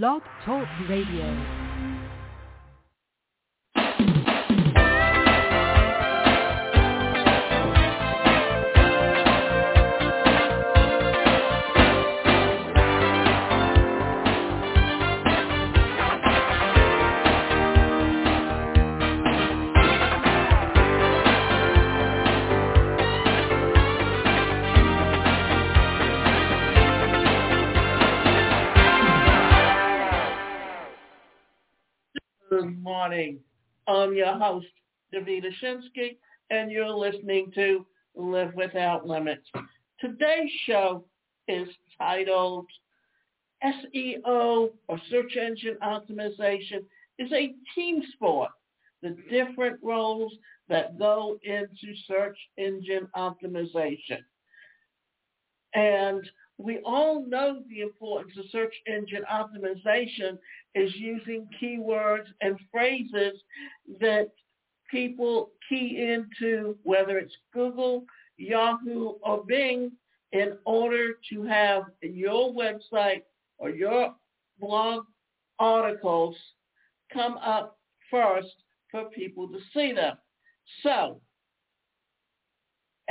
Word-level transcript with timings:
Blog 0.00 0.22
Talk 0.42 0.66
Radio. 0.88 1.61
Morning. 32.82 33.38
I'm 33.86 34.12
your 34.12 34.36
host, 34.36 34.66
Davida 35.14 35.50
Shinsky, 35.62 36.16
and 36.50 36.68
you're 36.68 36.90
listening 36.90 37.52
to 37.54 37.86
Live 38.16 38.54
Without 38.56 39.06
Limits. 39.06 39.48
Today's 40.00 40.50
show 40.66 41.04
is 41.46 41.68
titled 41.96 42.66
SEO 43.64 44.70
or 44.88 45.00
Search 45.10 45.36
Engine 45.36 45.76
Optimization 45.80 46.84
is 47.20 47.30
a 47.32 47.54
team 47.76 48.02
sport. 48.14 48.50
The 49.00 49.16
different 49.30 49.78
roles 49.80 50.32
that 50.68 50.98
go 50.98 51.38
into 51.44 51.94
search 52.08 52.36
engine 52.58 53.06
optimization. 53.16 54.18
And 55.74 56.28
we 56.62 56.78
all 56.84 57.26
know 57.26 57.62
the 57.68 57.80
importance 57.80 58.32
of 58.38 58.44
search 58.50 58.74
engine 58.86 59.24
optimization 59.30 60.38
is 60.74 60.92
using 60.96 61.48
keywords 61.60 62.26
and 62.40 62.58
phrases 62.70 63.40
that 64.00 64.30
people 64.90 65.50
key 65.68 66.12
into, 66.12 66.76
whether 66.82 67.18
it's 67.18 67.34
Google, 67.52 68.04
Yahoo, 68.36 69.14
or 69.22 69.44
Bing, 69.44 69.92
in 70.32 70.56
order 70.64 71.14
to 71.30 71.42
have 71.44 71.84
your 72.02 72.52
website 72.52 73.22
or 73.58 73.70
your 73.70 74.14
blog 74.60 75.04
articles 75.58 76.36
come 77.12 77.36
up 77.38 77.78
first 78.10 78.54
for 78.90 79.04
people 79.06 79.48
to 79.48 79.58
see 79.74 79.92
them. 79.92 80.16
So 80.82 81.20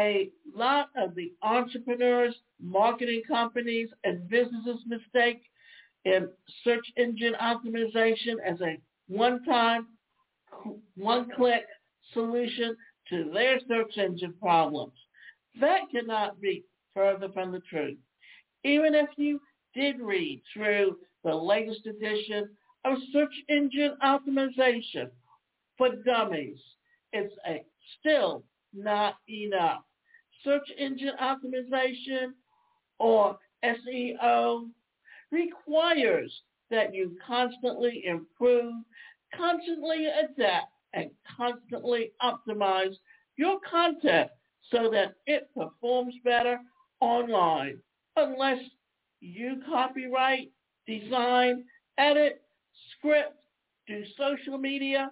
a 0.02 0.30
lot 0.56 0.90
of 0.98 1.14
the 1.14 1.32
entrepreneurs, 1.44 2.36
marketing 2.60 3.22
companies, 3.28 3.90
and 4.04 4.28
businesses 4.28 4.82
mistake 4.88 5.44
in 6.06 6.28
search 6.64 6.86
engine 6.98 7.36
optimization 7.40 8.36
as 8.44 8.60
a 8.62 8.80
one-time, 9.08 9.88
one-click 10.96 11.66
solution 12.14 12.76
to 13.10 13.30
their 13.32 13.60
search 13.68 13.98
engine 13.98 14.34
problems. 14.42 14.94
That 15.60 15.82
cannot 15.92 16.42
be 16.42 16.64
further 16.96 17.30
from 17.30 17.52
the 17.52 17.62
truth. 17.70 17.98
Even 18.64 18.96
if 18.96 19.10
you 19.18 19.40
did 19.76 20.00
read 20.00 20.42
through 20.54 20.98
the 21.24 21.34
latest 21.34 21.86
edition 21.86 22.50
of 22.86 22.98
Search 23.14 23.34
Engine 23.50 23.96
Optimization 24.04 25.10
for 25.78 25.90
Dummies, 26.04 26.60
it's 27.14 27.34
a, 27.48 27.64
still 28.00 28.44
not 28.74 29.16
enough. 29.30 29.84
Search 30.44 30.68
engine 30.78 31.14
optimization 31.22 32.34
or 33.00 33.38
SEO 33.64 34.70
requires 35.32 36.42
that 36.70 36.94
you 36.94 37.18
constantly 37.26 38.04
improve, 38.06 38.74
constantly 39.36 40.08
adapt, 40.08 40.72
and 40.94 41.10
constantly 41.38 42.12
optimize 42.22 42.96
your 43.38 43.60
content 43.70 44.30
so 44.72 44.90
that 44.92 45.16
it 45.26 45.50
performs 45.56 46.16
better 46.24 46.60
online. 47.00 47.78
Unless 48.16 48.60
you 49.20 49.62
copyright, 49.68 50.52
design, 50.88 51.64
edit, 51.98 52.42
script, 52.92 53.36
do 53.88 54.04
social 54.18 54.58
media, 54.58 55.12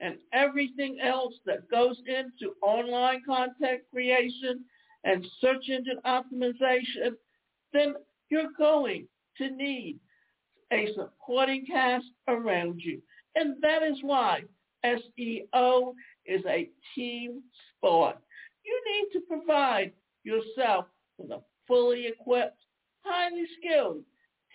and 0.00 0.16
everything 0.32 0.98
else 1.02 1.34
that 1.46 1.68
goes 1.70 1.96
into 2.06 2.54
online 2.62 3.22
content 3.26 3.80
creation 3.90 4.64
and 5.04 5.26
search 5.40 5.68
engine 5.68 5.98
optimization, 6.06 7.12
then 7.72 7.94
you're 8.30 8.52
going 8.56 9.06
to 9.36 9.50
need 9.50 9.98
a 10.72 10.88
supporting 10.94 11.64
cast 11.66 12.06
around 12.28 12.80
you. 12.80 13.00
And 13.34 13.56
that 13.62 13.82
is 13.82 13.98
why 14.02 14.42
SEO 14.84 15.94
is 16.26 16.42
a 16.46 16.68
team 16.94 17.42
sport. 17.76 18.16
You 18.64 18.82
need 18.92 19.18
to 19.18 19.26
provide 19.26 19.92
yourself 20.24 20.86
with 21.16 21.30
a 21.30 21.40
fully 21.66 22.06
equipped, 22.06 22.60
highly 23.04 23.46
skilled 23.58 24.02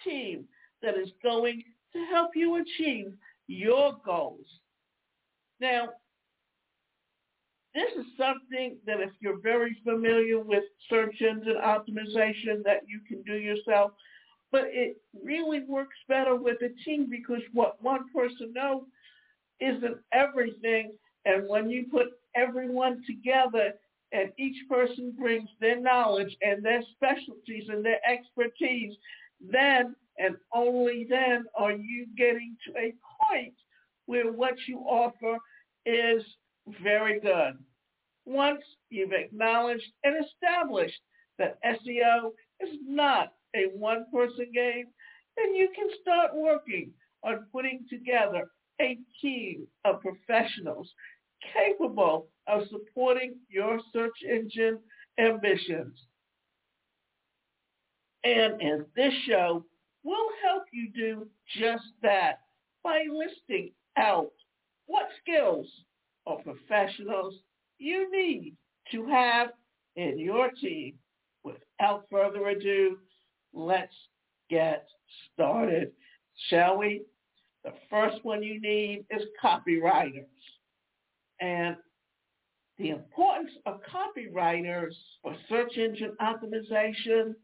team 0.03 0.45
that 0.81 0.97
is 0.97 1.09
going 1.21 1.63
to 1.93 2.05
help 2.11 2.31
you 2.35 2.55
achieve 2.55 3.13
your 3.47 3.97
goals. 4.05 4.45
Now, 5.59 5.89
this 7.73 7.89
is 7.97 8.05
something 8.17 8.77
that 8.85 8.99
if 8.99 9.11
you're 9.19 9.39
very 9.39 9.75
familiar 9.83 10.39
with 10.39 10.63
search 10.89 11.21
engine 11.21 11.57
optimization 11.63 12.63
that 12.63 12.81
you 12.87 12.99
can 13.07 13.23
do 13.23 13.35
yourself, 13.35 13.91
but 14.51 14.65
it 14.65 14.97
really 15.23 15.61
works 15.67 15.97
better 16.07 16.35
with 16.35 16.57
a 16.61 16.69
team 16.85 17.09
because 17.09 17.41
what 17.53 17.81
one 17.81 18.05
person 18.13 18.53
knows 18.53 18.83
isn't 19.59 19.97
everything. 20.11 20.91
And 21.25 21.47
when 21.47 21.69
you 21.69 21.87
put 21.91 22.07
everyone 22.35 23.01
together 23.07 23.73
and 24.11 24.31
each 24.37 24.57
person 24.69 25.13
brings 25.17 25.49
their 25.59 25.79
knowledge 25.79 26.37
and 26.43 26.63
their 26.63 26.83
specialties 26.95 27.69
and 27.69 27.83
their 27.83 27.99
expertise, 28.07 28.93
then 29.41 29.95
and 30.19 30.35
only 30.53 31.07
then 31.09 31.45
are 31.57 31.71
you 31.71 32.05
getting 32.15 32.55
to 32.67 32.77
a 32.77 32.93
point 33.27 33.55
where 34.05 34.31
what 34.31 34.55
you 34.67 34.79
offer 34.79 35.37
is 35.85 36.23
very 36.81 37.19
good. 37.19 37.53
Once 38.25 38.61
you've 38.89 39.11
acknowledged 39.11 39.91
and 40.03 40.15
established 40.25 41.01
that 41.37 41.57
SEO 41.63 42.31
is 42.61 42.77
not 42.85 43.33
a 43.55 43.65
one-person 43.75 44.51
game, 44.53 44.85
then 45.35 45.55
you 45.55 45.69
can 45.75 45.87
start 46.01 46.31
working 46.35 46.91
on 47.23 47.45
putting 47.51 47.85
together 47.89 48.49
a 48.81 48.97
team 49.21 49.67
of 49.85 50.01
professionals 50.01 50.89
capable 51.53 52.27
of 52.47 52.63
supporting 52.69 53.35
your 53.49 53.79
search 53.91 54.15
engine 54.29 54.79
ambitions. 55.19 55.99
And 58.23 58.61
in 58.61 58.85
this 58.95 59.13
show, 59.27 59.65
we'll 60.03 60.29
help 60.43 60.63
you 60.71 60.89
do 60.93 61.27
just 61.57 61.83
that 62.01 62.39
by 62.83 63.03
listing 63.11 63.71
out 63.97 64.31
what 64.85 65.07
skills 65.21 65.67
or 66.25 66.41
professionals 66.41 67.35
you 67.77 68.11
need 68.11 68.55
to 68.91 69.05
have 69.07 69.49
in 69.95 70.19
your 70.19 70.49
team. 70.61 70.95
Without 71.43 72.05
further 72.09 72.47
ado, 72.47 72.97
let's 73.53 73.93
get 74.49 74.87
started, 75.33 75.91
shall 76.49 76.77
we? 76.77 77.03
The 77.63 77.73
first 77.89 78.23
one 78.23 78.43
you 78.43 78.59
need 78.61 79.05
is 79.09 79.23
copywriters. 79.43 80.25
And 81.41 81.75
the 82.77 82.89
importance 82.89 83.51
of 83.65 83.81
copywriters 83.83 84.93
for 85.21 85.35
search 85.49 85.77
engine 85.77 86.15
optimization 86.21 87.35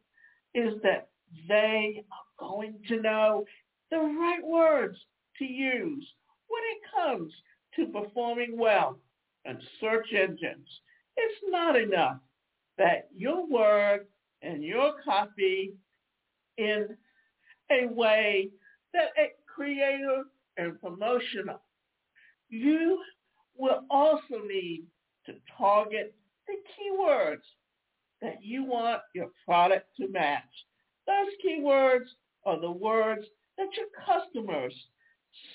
is 0.54 0.82
that 0.84 1.10
they 1.48 2.04
are 2.12 2.48
going 2.48 2.76
to 2.88 3.02
know 3.02 3.46
the 3.92 3.98
right 3.98 4.44
words 4.44 4.98
to 5.38 5.46
use 5.46 6.06
comes 6.94 7.32
to 7.76 7.88
performing 7.88 8.58
well 8.58 9.00
in 9.46 9.58
search 9.80 10.08
engines. 10.14 10.68
It's 11.18 11.42
not 11.50 11.76
enough 11.76 12.18
that 12.78 13.10
your 13.16 13.48
word 13.48 14.08
and 14.42 14.64
your 14.64 14.94
copy 15.04 15.74
in 16.58 16.88
a 17.72 17.88
way 17.88 18.50
that 18.94 19.10
a 19.18 19.32
creative 19.54 20.26
and 20.58 20.80
promotional. 20.80 21.62
You 22.50 23.00
will 23.58 23.82
also 23.90 24.40
need 24.48 24.86
to 25.26 25.34
target 25.58 26.16
the 26.48 26.54
keywords 26.54 27.44
that 28.22 28.38
you 28.42 28.64
want 28.64 29.02
your 29.14 29.30
product 29.46 29.88
to 29.98 30.08
match. 30.10 30.44
Those 31.06 31.30
keywords 31.46 32.08
are 32.46 32.60
the 32.60 32.72
words 32.72 33.26
that 33.58 33.68
your 33.76 33.88
customers, 34.06 34.74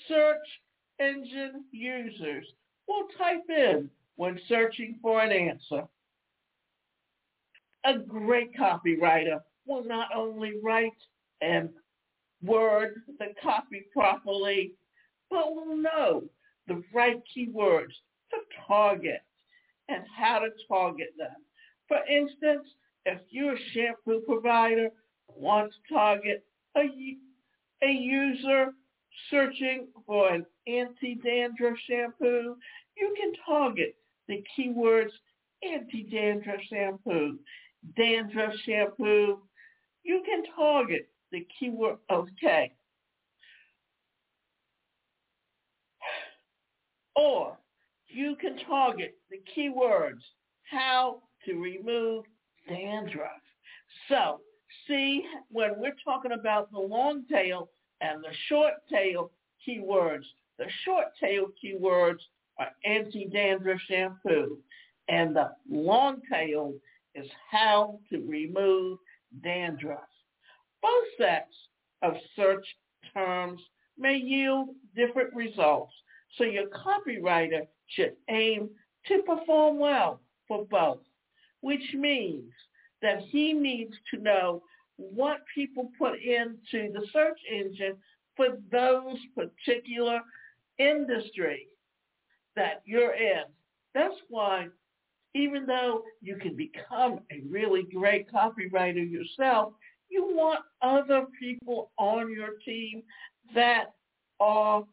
search 0.07 0.37
engine 0.99 1.65
users 1.71 2.45
will 2.87 3.07
type 3.17 3.49
in 3.49 3.89
when 4.15 4.39
searching 4.47 4.97
for 5.01 5.21
an 5.21 5.31
answer. 5.31 5.83
A 7.85 7.99
great 7.99 8.55
copywriter 8.55 9.39
will 9.67 9.83
not 9.83 10.09
only 10.15 10.53
write 10.63 10.91
and 11.41 11.69
word 12.43 13.01
the 13.19 13.27
copy 13.41 13.85
properly, 13.93 14.73
but 15.29 15.53
will 15.53 15.75
know 15.75 16.23
the 16.67 16.83
right 16.93 17.21
keywords 17.35 17.93
to 18.31 18.37
target 18.67 19.21
and 19.89 20.03
how 20.17 20.39
to 20.39 20.49
target 20.67 21.13
them. 21.17 21.35
For 21.87 21.97
instance, 22.09 22.67
if 23.05 23.19
you're 23.29 23.55
a 23.55 23.69
shampoo 23.73 24.21
provider, 24.21 24.89
want 25.27 25.71
to 25.71 25.93
target 25.93 26.43
a, 26.75 26.87
a 27.83 27.91
user 27.91 28.71
searching 29.29 29.87
for 30.05 30.33
an 30.33 30.45
anti-dandruff 30.67 31.77
shampoo, 31.87 32.55
you 32.97 33.15
can 33.17 33.33
target 33.45 33.95
the 34.27 34.43
keywords 34.57 35.11
anti-dandruff 35.63 36.61
shampoo, 36.69 37.39
dandruff 37.95 38.53
shampoo. 38.65 39.39
You 40.03 40.23
can 40.25 40.43
target 40.55 41.09
the 41.31 41.45
keyword, 41.59 41.97
okay. 42.11 42.73
Or 47.15 47.57
you 48.07 48.35
can 48.35 48.57
target 48.67 49.15
the 49.29 49.41
keywords, 49.55 50.21
how 50.69 51.21
to 51.45 51.55
remove 51.55 52.25
dandruff. 52.67 53.41
So 54.09 54.41
see, 54.87 55.23
when 55.49 55.71
we're 55.77 55.95
talking 56.03 56.33
about 56.33 56.71
the 56.71 56.79
long 56.79 57.25
tail 57.31 57.69
and 58.01 58.23
the 58.23 58.33
short 58.47 58.73
tail 58.91 59.31
keywords, 59.67 60.25
the 60.57 60.65
short 60.83 61.07
tail 61.19 61.47
keywords 61.63 62.19
are 62.59 62.69
anti-dandruff 62.85 63.79
shampoo. 63.87 64.57
And 65.07 65.35
the 65.35 65.51
long 65.69 66.21
tail 66.31 66.73
is 67.13 67.27
how 67.51 67.99
to 68.09 68.25
remove 68.27 68.97
dandruff. 69.43 69.99
Both 70.81 71.05
sets 71.17 71.53
of 72.01 72.13
search 72.35 72.65
terms 73.13 73.61
may 73.97 74.15
yield 74.17 74.69
different 74.95 75.33
results, 75.33 75.93
so 76.37 76.43
your 76.43 76.67
copywriter 76.67 77.67
should 77.87 78.15
aim 78.29 78.69
to 79.07 79.21
perform 79.23 79.79
well 79.79 80.21
for 80.47 80.65
both, 80.65 81.01
which 81.61 81.93
means 81.93 82.51
that 83.01 83.21
he 83.29 83.53
needs 83.53 83.93
to 84.13 84.21
know 84.21 84.63
what 84.97 85.39
people 85.53 85.91
put 85.97 86.19
into 86.19 86.91
the 86.91 87.05
search 87.11 87.39
engine 87.51 87.95
for 88.35 88.57
those 88.71 89.17
particular 89.35 90.21
industry 90.77 91.67
that 92.55 92.81
you're 92.85 93.13
in. 93.13 93.43
That's 93.93 94.15
why 94.29 94.67
even 95.33 95.65
though 95.65 96.03
you 96.21 96.37
can 96.37 96.55
become 96.55 97.19
a 97.31 97.41
really 97.49 97.83
great 97.93 98.31
copywriter 98.31 99.09
yourself, 99.09 99.73
you 100.09 100.25
want 100.33 100.61
other 100.81 101.25
people 101.39 101.91
on 101.97 102.31
your 102.31 102.51
team 102.65 103.03
that 103.53 103.93
are 104.39 104.83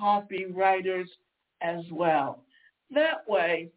copywriters 0.00 1.06
as 1.62 1.84
well. 1.90 2.44
That 2.90 3.26
way, 3.26 3.70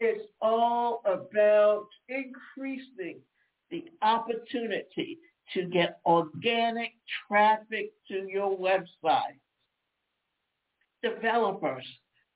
it's 0.00 0.24
all 0.42 1.02
about 1.06 1.86
increasing 2.08 3.18
the 3.70 3.84
opportunity 4.02 5.18
to 5.52 5.66
get 5.66 6.00
organic 6.04 6.92
traffic 7.28 7.92
to 8.08 8.26
your 8.28 8.56
website. 8.58 9.38
Developers. 11.04 11.86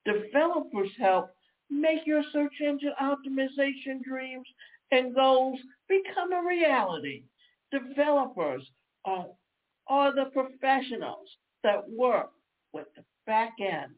Developers 0.04 0.90
help 0.98 1.30
make 1.70 2.06
your 2.06 2.22
search 2.32 2.52
engine 2.60 2.92
optimization 3.00 4.02
dreams 4.06 4.46
and 4.90 5.14
goals 5.14 5.58
become 5.88 6.32
a 6.32 6.46
reality. 6.46 7.22
Developers 7.72 8.62
are, 9.04 9.26
are 9.88 10.14
the 10.14 10.26
professionals 10.32 11.28
that 11.64 11.88
work 11.90 12.30
with 12.72 12.86
the 12.94 13.02
back 13.26 13.54
end, 13.60 13.92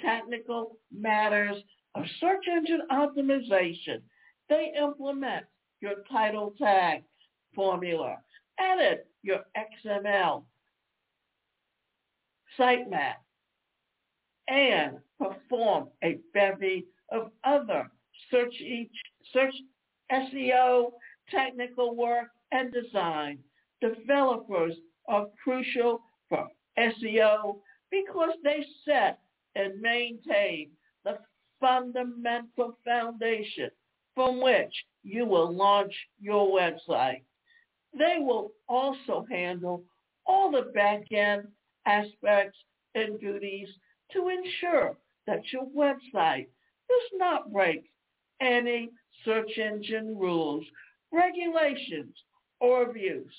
technical 0.00 0.78
matters 0.92 1.56
of 1.94 2.04
search 2.20 2.44
engine 2.48 2.82
optimization. 2.92 4.02
They 4.48 4.72
implement 4.80 5.46
your 5.80 6.04
title 6.10 6.54
tag 6.58 7.02
formula, 7.54 8.18
edit 8.58 9.08
your 9.22 9.40
XML, 9.56 10.44
sitemap, 12.58 13.14
and 14.48 14.98
perform 15.18 15.88
a 16.04 16.18
bevy 16.32 16.86
of 17.10 17.30
other 17.44 17.90
search 18.30 18.54
each 18.60 18.92
search 19.32 19.54
SEO, 20.12 20.92
technical 21.30 21.96
work, 21.96 22.28
and 22.52 22.72
design. 22.72 23.38
Developers 23.80 24.74
are 25.08 25.26
crucial 25.42 26.02
for 26.28 26.48
SEO 26.78 27.58
because 27.90 28.32
they 28.44 28.64
set 28.84 29.18
and 29.54 29.80
maintain 29.80 30.70
the 31.04 31.18
fundamental 31.60 32.78
foundation 32.84 33.70
from 34.14 34.40
which 34.40 34.72
you 35.02 35.24
will 35.24 35.52
launch 35.54 35.94
your 36.20 36.48
website. 36.48 37.22
They 37.96 38.16
will 38.18 38.52
also 38.68 39.26
handle 39.30 39.84
all 40.26 40.50
the 40.50 40.70
back-end 40.74 41.48
aspects 41.86 42.58
and 42.94 43.20
duties 43.20 43.68
to 44.12 44.28
ensure 44.28 44.96
that 45.26 45.52
your 45.52 45.66
website 45.66 46.46
does 46.88 47.10
not 47.14 47.52
break 47.52 47.90
any 48.40 48.90
search 49.24 49.58
engine 49.58 50.16
rules, 50.16 50.64
regulations, 51.12 52.14
or 52.60 52.82
abuse. 52.82 53.34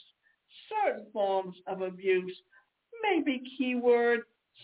Certain 0.70 1.06
forms 1.14 1.56
of 1.68 1.82
abuse 1.82 2.36
may 3.04 3.22
be 3.22 3.42
keyword 3.58 4.22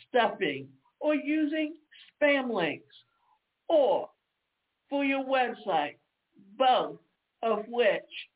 stuffing 0.07 0.67
or 0.99 1.15
using 1.15 1.75
spam 2.21 2.51
links 2.51 2.95
or 3.67 4.09
for 4.89 5.03
your 5.03 5.23
website, 5.23 5.95
both 6.57 6.97
of 7.41 7.65
which 7.67 8.29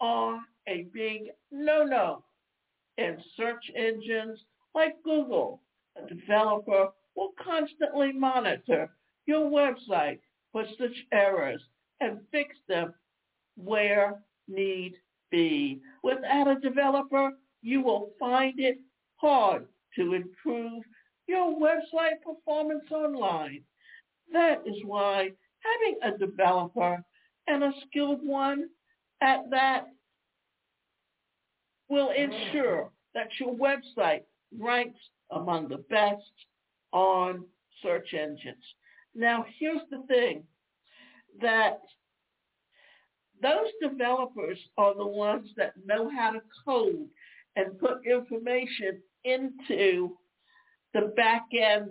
are 0.00 0.40
a 0.68 0.86
big 0.92 1.30
no-no 1.50 2.24
in 2.98 3.18
search 3.36 3.64
engines 3.74 4.38
like 4.74 5.02
Google. 5.04 5.60
Developer 6.08 6.88
will 7.16 7.32
constantly 7.42 8.12
monitor 8.12 8.90
your 9.26 9.50
website 9.50 10.20
for 10.52 10.64
such 10.78 10.96
errors 11.12 11.62
and 12.00 12.20
fix 12.30 12.56
them 12.68 12.94
where 13.56 14.22
need 14.48 14.94
be. 15.30 15.80
Without 16.02 16.48
a 16.48 16.60
developer, 16.60 17.30
you 17.62 17.82
will 17.82 18.10
find 18.18 18.58
it 18.58 18.78
hard 19.16 19.66
to 19.96 20.14
improve 20.14 20.82
your 21.26 21.58
website 21.58 22.22
performance 22.24 22.90
online. 22.90 23.62
That 24.32 24.62
is 24.66 24.76
why 24.84 25.30
having 25.60 25.98
a 26.02 26.18
developer 26.18 27.04
and 27.46 27.62
a 27.62 27.72
skilled 27.86 28.26
one 28.26 28.68
at 29.20 29.50
that 29.50 29.86
will 31.88 32.10
ensure 32.10 32.90
that 33.14 33.28
your 33.38 33.54
website 33.54 34.22
ranks 34.58 34.98
among 35.32 35.68
the 35.68 35.84
best 35.90 36.32
on 36.92 37.44
search 37.82 38.14
engines. 38.14 38.64
Now, 39.14 39.44
here's 39.58 39.82
the 39.90 40.02
thing 40.08 40.44
that 41.40 41.80
those 43.42 43.70
developers 43.82 44.58
are 44.76 44.94
the 44.94 45.06
ones 45.06 45.48
that 45.56 45.72
know 45.84 46.10
how 46.10 46.30
to 46.30 46.40
code 46.64 47.08
and 47.56 47.78
put 47.78 48.06
information 48.06 49.00
into 49.24 50.10
the 50.94 51.12
back 51.16 51.46
end 51.52 51.90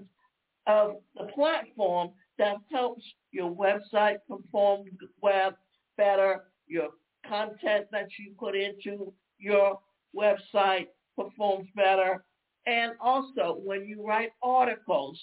of 0.67 0.97
the 1.15 1.25
platform 1.33 2.11
that 2.37 2.57
helps 2.71 3.03
your 3.31 3.51
website 3.51 4.17
perform 4.27 4.85
web 5.21 5.55
better, 5.97 6.45
your 6.67 6.89
content 7.27 7.87
that 7.91 8.07
you 8.17 8.33
put 8.37 8.55
into 8.55 9.13
your 9.37 9.79
website 10.15 10.87
performs 11.17 11.67
better, 11.75 12.23
and 12.65 12.93
also 12.99 13.59
when 13.63 13.85
you 13.85 14.05
write 14.05 14.31
articles 14.41 15.19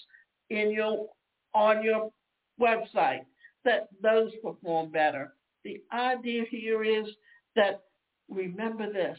in 0.49 0.71
your 0.71 1.07
on 1.53 1.83
your 1.83 2.11
website 2.59 3.25
that 3.65 3.87
those 4.01 4.31
perform 4.43 4.91
better. 4.91 5.33
The 5.63 5.81
idea 5.91 6.43
here 6.49 6.83
is 6.83 7.07
that 7.55 7.81
remember 8.29 8.91
this, 8.91 9.17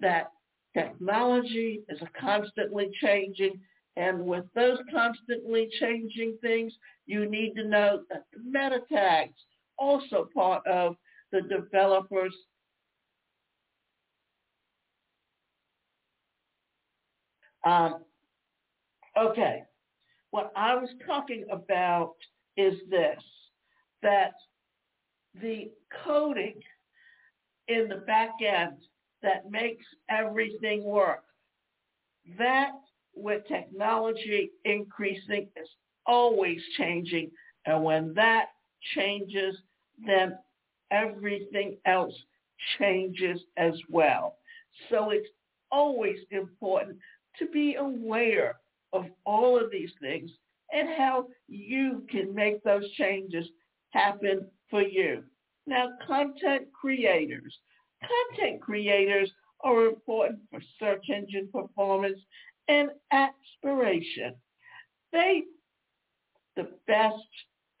that 0.00 0.30
technology 0.74 1.82
is 1.88 2.00
a 2.00 2.20
constantly 2.20 2.90
changing 3.00 3.60
and 3.96 4.24
with 4.24 4.44
those 4.54 4.78
constantly 4.90 5.68
changing 5.78 6.38
things, 6.40 6.72
you 7.06 7.28
need 7.28 7.54
to 7.54 7.64
know 7.64 8.02
that 8.08 8.24
the 8.32 8.40
meta 8.42 8.80
tags 8.90 9.38
also 9.78 10.28
part 10.34 10.66
of 10.66 10.96
the 11.30 11.42
developers 11.42 12.34
um, 17.64 18.04
okay, 19.18 19.64
what 20.30 20.52
I 20.56 20.74
was 20.74 20.88
talking 21.06 21.44
about 21.50 22.14
is 22.56 22.74
this, 22.90 23.22
that 24.02 24.32
the 25.40 25.70
coding 26.04 26.60
in 27.68 27.88
the 27.88 27.96
back 28.06 28.30
end 28.44 28.76
that 29.22 29.50
makes 29.50 29.84
everything 30.10 30.84
work. 30.84 31.22
That 32.38 32.72
with 33.14 33.46
technology 33.46 34.50
increasing 34.64 35.48
is 35.56 35.68
always 36.06 36.60
changing. 36.76 37.30
And 37.66 37.84
when 37.84 38.14
that 38.14 38.46
changes, 38.94 39.56
then 40.06 40.38
everything 40.90 41.76
else 41.86 42.14
changes 42.78 43.40
as 43.56 43.74
well. 43.88 44.36
So 44.90 45.10
it's 45.10 45.28
always 45.70 46.18
important 46.30 46.98
to 47.38 47.46
be 47.46 47.76
aware 47.76 48.56
of 48.92 49.06
all 49.24 49.58
of 49.58 49.70
these 49.70 49.92
things 50.00 50.30
and 50.72 50.88
how 50.96 51.26
you 51.48 52.04
can 52.10 52.34
make 52.34 52.62
those 52.62 52.90
changes 52.92 53.46
happen 53.90 54.46
for 54.70 54.82
you. 54.82 55.22
Now, 55.66 55.90
content 56.06 56.68
creators. 56.72 57.56
Content 58.02 58.60
creators 58.60 59.30
are 59.62 59.86
important 59.86 60.40
for 60.50 60.60
search 60.78 61.04
engine 61.08 61.48
performance 61.52 62.18
and 62.68 62.90
aspiration. 63.12 64.34
They, 65.12 65.42
the 66.56 66.68
best 66.86 67.14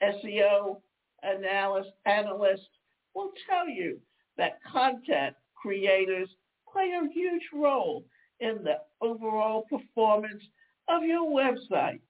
SEO 0.02 0.80
analyst, 1.22 1.90
analysts 2.06 2.68
will 3.14 3.32
tell 3.48 3.68
you 3.68 3.98
that 4.36 4.58
content 4.70 5.34
creators 5.54 6.28
play 6.72 6.92
a 6.92 7.12
huge 7.12 7.42
role 7.52 8.04
in 8.42 8.64
the 8.64 8.78
overall 9.00 9.62
performance 9.70 10.42
of 10.88 11.04
your 11.04 11.24
website. 11.24 12.00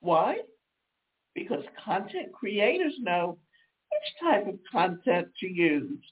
Why? 0.00 0.38
Because 1.34 1.62
content 1.84 2.32
creators 2.32 2.94
know 2.98 3.38
which 3.90 4.30
type 4.30 4.48
of 4.48 4.58
content 4.70 5.28
to 5.40 5.46
use 5.46 6.02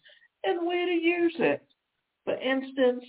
and 0.44 0.66
where 0.66 0.86
to 0.86 0.92
use 0.92 1.34
it. 1.38 1.64
For 2.24 2.34
instance, 2.34 3.04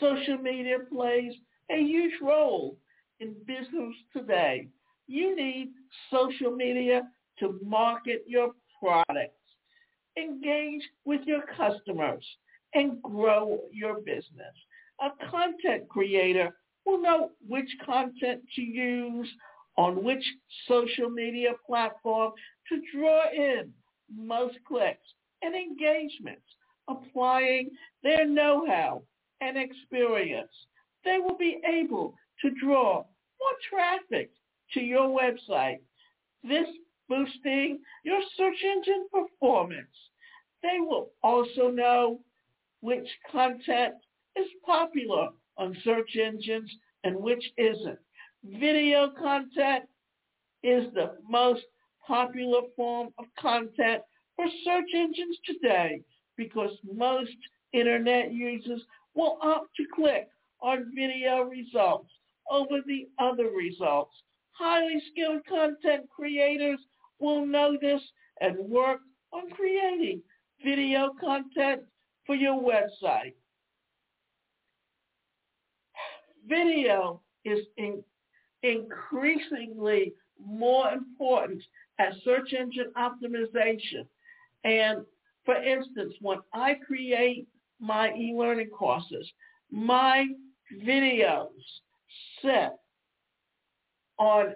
social 0.00 0.38
media 0.38 0.78
plays 0.92 1.32
a 1.70 1.78
huge 1.80 2.14
role 2.20 2.76
in 3.20 3.34
business 3.46 3.94
today. 4.12 4.68
You 5.06 5.36
need 5.36 5.70
social 6.10 6.50
media 6.50 7.02
to 7.38 7.58
market 7.64 8.24
your 8.26 8.50
products, 8.80 9.34
engage 10.18 10.82
with 11.04 11.20
your 11.24 11.42
customers, 11.56 12.24
and 12.74 13.00
grow 13.02 13.60
your 13.72 14.00
business. 14.00 14.54
A 15.00 15.10
content 15.30 15.88
creator 15.88 16.54
will 16.84 17.00
know 17.00 17.30
which 17.46 17.68
content 17.84 18.42
to 18.56 18.62
use 18.62 19.28
on 19.76 20.04
which 20.04 20.24
social 20.68 21.08
media 21.08 21.50
platform 21.66 22.32
to 22.68 22.80
draw 22.94 23.30
in 23.30 23.72
most 24.14 24.56
clicks 24.66 25.06
and 25.42 25.54
engagements, 25.54 26.42
applying 26.88 27.70
their 28.02 28.26
know-how 28.26 29.02
and 29.40 29.56
experience. 29.56 30.52
They 31.04 31.18
will 31.18 31.36
be 31.36 31.60
able 31.66 32.14
to 32.42 32.50
draw 32.50 32.96
more 32.96 33.58
traffic 33.68 34.30
to 34.74 34.80
your 34.80 35.08
website. 35.08 35.78
This 36.44 36.68
boosting 37.08 37.80
your 38.04 38.20
search 38.36 38.62
engine 38.64 39.06
performance. 39.12 39.96
They 40.62 40.78
will 40.80 41.10
also 41.22 41.68
know 41.70 42.20
which 42.82 43.08
content 43.30 43.94
is 44.36 44.46
popular 44.66 45.28
on 45.56 45.76
search 45.84 46.16
engines 46.16 46.70
and 47.04 47.16
which 47.16 47.44
isn't. 47.56 47.98
Video 48.44 49.10
content 49.18 49.84
is 50.62 50.92
the 50.94 51.16
most 51.28 51.62
popular 52.06 52.60
form 52.76 53.08
of 53.18 53.24
content 53.38 54.02
for 54.36 54.46
search 54.64 54.90
engines 54.94 55.38
today 55.46 56.02
because 56.36 56.70
most 56.92 57.30
internet 57.72 58.32
users 58.32 58.82
will 59.14 59.38
opt 59.42 59.68
to 59.76 59.84
click 59.94 60.28
on 60.60 60.92
video 60.94 61.44
results 61.44 62.10
over 62.50 62.80
the 62.86 63.06
other 63.18 63.50
results. 63.50 64.14
Highly 64.52 65.00
skilled 65.12 65.46
content 65.46 66.08
creators 66.14 66.80
will 67.20 67.46
know 67.46 67.76
this 67.80 68.02
and 68.40 68.58
work 68.58 69.00
on 69.32 69.50
creating 69.50 70.20
video 70.64 71.12
content 71.20 71.82
for 72.26 72.34
your 72.34 72.60
website. 72.60 73.34
Video 76.48 77.20
is 77.44 77.60
in, 77.76 78.02
increasingly 78.62 80.12
more 80.44 80.90
important 80.90 81.62
as 81.98 82.14
search 82.24 82.52
engine 82.52 82.92
optimization. 82.96 84.06
And 84.64 85.04
for 85.44 85.54
instance, 85.54 86.14
when 86.20 86.38
I 86.52 86.74
create 86.86 87.46
my 87.80 88.12
e-learning 88.14 88.70
courses, 88.70 89.30
my 89.70 90.26
videos 90.84 91.48
sit 92.40 92.72
on 94.18 94.54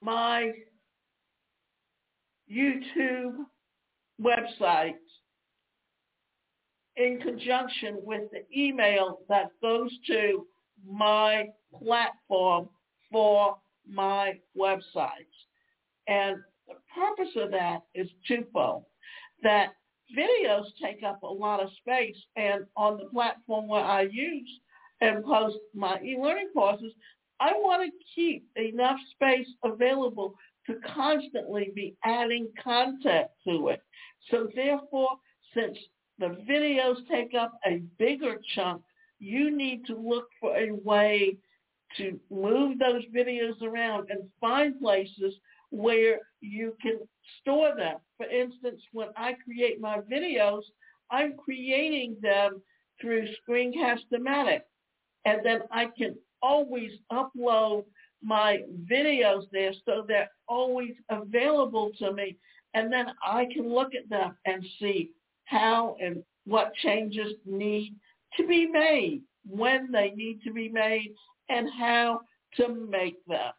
my 0.00 0.52
YouTube 2.50 3.36
website 4.22 4.94
in 6.96 7.20
conjunction 7.20 7.98
with 8.02 8.22
the 8.32 8.44
email 8.56 9.20
that 9.28 9.48
goes 9.60 9.90
to 10.06 10.46
my 10.88 11.46
platform 11.82 12.68
for 13.10 13.56
my 13.88 14.38
websites. 14.58 15.36
And 16.06 16.36
the 16.68 16.74
purpose 16.94 17.32
of 17.36 17.50
that 17.52 17.82
is 17.94 18.08
twofold. 18.26 18.84
That 19.42 19.74
videos 20.16 20.66
take 20.82 21.02
up 21.02 21.22
a 21.22 21.26
lot 21.26 21.60
of 21.60 21.70
space 21.78 22.16
and 22.36 22.64
on 22.76 22.98
the 22.98 23.06
platform 23.06 23.68
where 23.68 23.84
I 23.84 24.02
use 24.02 24.48
and 25.00 25.24
post 25.24 25.56
my 25.74 26.00
e-learning 26.02 26.50
courses, 26.52 26.92
I 27.40 27.52
want 27.54 27.82
to 27.82 28.04
keep 28.14 28.46
enough 28.56 28.98
space 29.14 29.48
available 29.64 30.34
to 30.66 30.74
constantly 30.94 31.72
be 31.74 31.96
adding 32.04 32.48
content 32.62 33.28
to 33.46 33.68
it. 33.68 33.82
So 34.30 34.48
therefore, 34.54 35.10
since 35.54 35.76
the 36.18 36.36
videos 36.48 36.96
take 37.10 37.34
up 37.34 37.58
a 37.66 37.82
bigger 37.98 38.36
chunk, 38.54 38.82
you 39.18 39.56
need 39.56 39.84
to 39.86 39.96
look 39.96 40.28
for 40.40 40.56
a 40.56 40.72
way 40.72 41.36
to 41.96 42.18
move 42.30 42.78
those 42.78 43.02
videos 43.14 43.60
around 43.62 44.10
and 44.10 44.28
find 44.40 44.80
places 44.80 45.34
where 45.70 46.20
you 46.40 46.76
can 46.80 46.98
store 47.40 47.74
them. 47.76 47.96
For 48.16 48.26
instance, 48.26 48.80
when 48.92 49.08
I 49.16 49.34
create 49.44 49.80
my 49.80 49.98
videos, 49.98 50.62
I'm 51.10 51.34
creating 51.36 52.16
them 52.22 52.62
through 53.00 53.26
Screencast-O-Matic. 53.48 54.60
And 55.24 55.44
then 55.44 55.60
I 55.70 55.86
can 55.96 56.16
always 56.42 56.92
upload 57.10 57.84
my 58.22 58.58
videos 58.90 59.44
there 59.52 59.72
so 59.84 60.04
they're 60.06 60.30
always 60.48 60.92
available 61.10 61.90
to 61.98 62.12
me. 62.12 62.36
And 62.74 62.92
then 62.92 63.06
I 63.24 63.46
can 63.52 63.68
look 63.72 63.94
at 63.94 64.08
them 64.08 64.36
and 64.46 64.64
see 64.80 65.10
how 65.44 65.96
and 66.00 66.22
what 66.44 66.74
changes 66.74 67.34
need 67.44 67.94
to 68.36 68.46
be 68.46 68.66
made, 68.66 69.22
when 69.46 69.90
they 69.92 70.12
need 70.16 70.40
to 70.44 70.52
be 70.52 70.68
made, 70.68 71.12
and 71.48 71.68
how 71.78 72.20
to 72.56 72.68
make 72.68 73.24
them. 73.26 73.52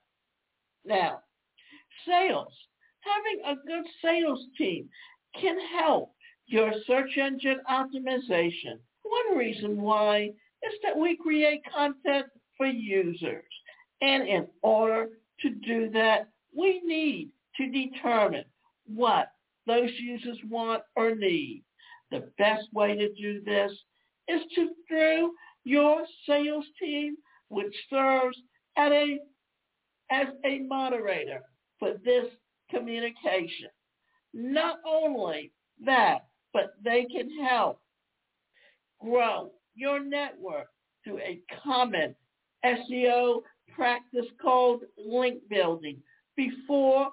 Now, 0.86 1.20
sales. 2.08 2.54
Having 3.02 3.42
a 3.46 3.68
good 3.68 3.86
sales 4.02 4.40
team 4.58 4.90
can 5.40 5.58
help 5.78 6.14
your 6.48 6.72
search 6.88 7.18
engine 7.18 7.60
optimization. 7.70 8.80
One 9.04 9.38
reason 9.38 9.82
why 9.82 10.32
is 10.64 10.74
that 10.84 10.98
we 10.98 11.18
create 11.18 11.62
content 11.74 12.28
for 12.58 12.66
users. 12.66 13.44
And 14.04 14.28
in 14.28 14.48
order 14.62 15.08
to 15.40 15.50
do 15.50 15.90
that, 15.92 16.28
we 16.56 16.82
need 16.84 17.30
to 17.56 17.72
determine 17.72 18.44
what 18.86 19.32
those 19.66 19.92
users 19.98 20.38
want 20.50 20.84
or 20.98 21.16
need. 21.16 21.64
The 22.12 22.30
best 22.38 22.66
way 22.74 22.96
to 22.96 23.14
do 23.14 23.42
this 23.46 23.72
is 24.28 24.42
to 24.56 24.72
through 24.90 25.32
your 25.64 26.04
sales 26.28 26.66
team, 26.82 27.16
which 27.48 27.74
serves 27.90 28.38
a, 28.78 29.20
as 30.12 30.28
a 30.46 30.60
moderator 30.60 31.40
for 31.80 31.94
this 32.04 32.26
communication. 32.70 33.70
Not 34.34 34.80
only 34.86 35.54
that, 35.86 36.28
but 36.52 36.74
they 36.84 37.06
can 37.06 37.30
help 37.48 37.80
grow 39.00 39.52
your 39.76 40.04
network 40.04 40.68
through 41.04 41.20
a 41.20 41.40
common 41.64 42.16
SEO 42.66 43.42
practice 43.76 44.26
called 44.42 44.84
link 44.98 45.42
building 45.50 45.98
before. 46.36 47.10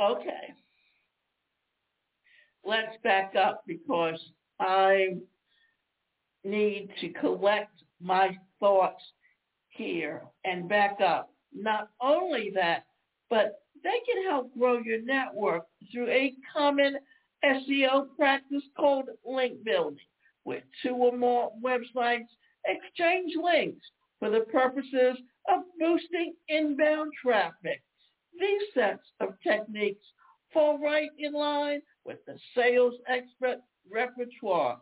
Okay. 0.00 0.54
Let's 2.64 2.96
back 3.02 3.34
up 3.36 3.62
because 3.66 4.20
I 4.58 5.16
need 6.44 6.88
to 7.00 7.08
collect 7.10 7.82
my 8.00 8.36
thoughts 8.60 9.02
here 9.68 10.22
and 10.44 10.68
back 10.68 10.98
up. 11.00 11.30
Not 11.52 11.90
only 12.00 12.50
that, 12.54 12.84
but 13.30 13.60
they 13.82 14.00
can 14.06 14.24
help 14.28 14.52
grow 14.58 14.78
your 14.78 15.02
network 15.02 15.66
through 15.92 16.08
a 16.08 16.34
common 16.52 16.96
SEO 17.44 18.06
practice 18.16 18.62
called 18.76 19.08
link 19.24 19.62
building, 19.64 19.98
where 20.44 20.62
two 20.82 20.94
or 20.94 21.16
more 21.16 21.52
websites 21.62 22.28
exchange 22.66 23.32
links 23.42 23.84
for 24.18 24.30
the 24.30 24.40
purposes 24.40 25.18
of 25.48 25.60
boosting 25.78 26.34
inbound 26.48 27.12
traffic. 27.20 27.82
These 28.38 28.62
sets 28.72 29.06
of 29.20 29.34
techniques 29.42 30.04
fall 30.52 30.78
right 30.78 31.10
in 31.18 31.32
line 31.32 31.82
with 32.04 32.18
the 32.26 32.38
sales 32.56 32.94
expert 33.08 33.58
repertoire. 33.90 34.80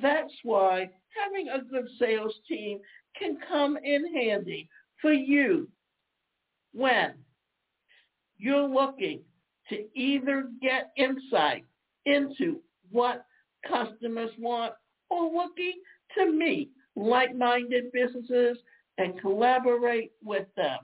That's 0.00 0.32
why 0.42 0.90
having 1.22 1.48
a 1.48 1.62
good 1.62 1.88
sales 1.98 2.34
team 2.48 2.78
can 3.18 3.36
come 3.48 3.76
in 3.76 4.14
handy 4.14 4.68
for 5.00 5.12
you 5.12 5.68
when 6.72 7.12
you're 8.38 8.68
looking 8.68 9.20
to 9.68 9.84
either 9.94 10.48
get 10.60 10.92
insight 10.96 11.64
into 12.06 12.60
what 12.90 13.24
customers 13.68 14.30
want 14.38 14.72
or 15.10 15.24
looking 15.30 15.74
to 16.16 16.32
meet 16.32 16.70
like-minded 16.96 17.92
businesses 17.92 18.58
and 18.98 19.20
collaborate 19.20 20.12
with 20.22 20.46
them. 20.56 20.78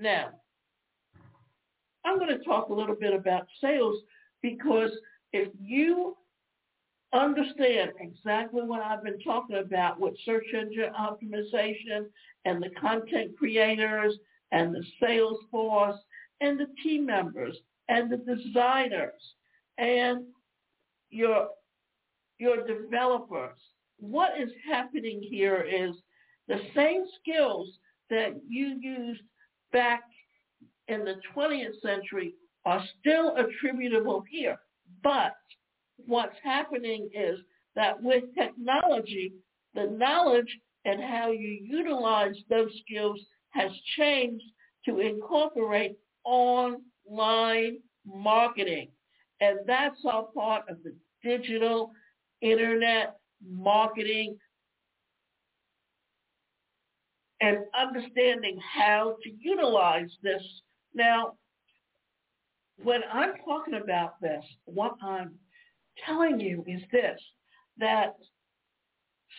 Now, 0.00 0.30
I'm 2.04 2.18
going 2.18 2.36
to 2.36 2.44
talk 2.44 2.68
a 2.68 2.74
little 2.74 2.96
bit 2.96 3.14
about 3.14 3.46
sales 3.60 4.00
because 4.42 4.90
if 5.32 5.48
you 5.58 6.16
understand 7.14 7.92
exactly 8.00 8.62
what 8.62 8.82
I've 8.82 9.02
been 9.02 9.20
talking 9.20 9.56
about 9.56 10.00
with 10.00 10.14
search 10.24 10.46
engine 10.52 10.90
optimization 10.98 12.06
and 12.44 12.62
the 12.62 12.70
content 12.80 13.38
creators 13.38 14.14
and 14.52 14.74
the 14.74 14.84
sales 15.00 15.38
force 15.50 15.96
and 16.40 16.58
the 16.58 16.66
team 16.82 17.06
members 17.06 17.56
and 17.88 18.10
the 18.10 18.18
designers 18.18 19.20
and 19.78 20.24
your 21.10 21.48
your 22.38 22.66
developers. 22.66 23.58
What 24.10 24.40
is 24.40 24.50
happening 24.70 25.22
here 25.22 25.62
is 25.62 25.96
the 26.46 26.60
same 26.74 27.04
skills 27.20 27.68
that 28.10 28.34
you 28.46 28.78
used 28.80 29.22
back 29.72 30.02
in 30.88 31.04
the 31.04 31.16
20th 31.34 31.80
century 31.82 32.34
are 32.66 32.84
still 33.00 33.34
attributable 33.36 34.22
here. 34.30 34.58
But 35.02 35.34
what's 36.06 36.36
happening 36.42 37.08
is 37.14 37.38
that 37.76 38.02
with 38.02 38.24
technology, 38.36 39.32
the 39.74 39.86
knowledge 39.86 40.54
and 40.84 41.02
how 41.02 41.30
you 41.30 41.58
utilize 41.62 42.36
those 42.50 42.70
skills 42.84 43.18
has 43.50 43.70
changed 43.96 44.44
to 44.84 45.00
incorporate 45.00 45.96
online 46.24 47.78
marketing. 48.06 48.88
And 49.40 49.60
that's 49.66 49.98
all 50.04 50.30
part 50.34 50.68
of 50.68 50.76
the 50.84 50.94
digital 51.22 51.90
internet 52.42 53.18
marketing 53.48 54.36
and 57.40 57.58
understanding 57.78 58.58
how 58.60 59.16
to 59.22 59.30
utilize 59.40 60.10
this. 60.22 60.42
Now, 60.94 61.34
when 62.82 63.00
I'm 63.12 63.32
talking 63.44 63.74
about 63.74 64.20
this, 64.20 64.44
what 64.64 64.94
I'm 65.02 65.32
telling 66.06 66.40
you 66.40 66.64
is 66.66 66.80
this, 66.90 67.20
that 67.78 68.16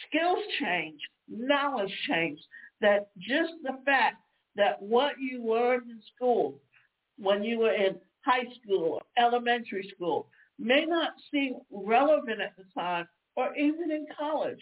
skills 0.07 0.39
change, 0.59 0.99
knowledge 1.27 1.93
change, 2.07 2.39
that 2.81 3.07
just 3.17 3.53
the 3.63 3.79
fact 3.85 4.17
that 4.55 4.81
what 4.81 5.13
you 5.19 5.43
learned 5.45 5.89
in 5.89 5.99
school 6.15 6.59
when 7.17 7.43
you 7.43 7.59
were 7.59 7.73
in 7.73 7.95
high 8.25 8.45
school 8.61 8.83
or 8.83 9.01
elementary 9.17 9.89
school 9.95 10.27
may 10.59 10.85
not 10.85 11.11
seem 11.31 11.55
relevant 11.71 12.41
at 12.41 12.55
the 12.57 12.63
time 12.79 13.07
or 13.35 13.55
even 13.55 13.91
in 13.91 14.05
college. 14.17 14.59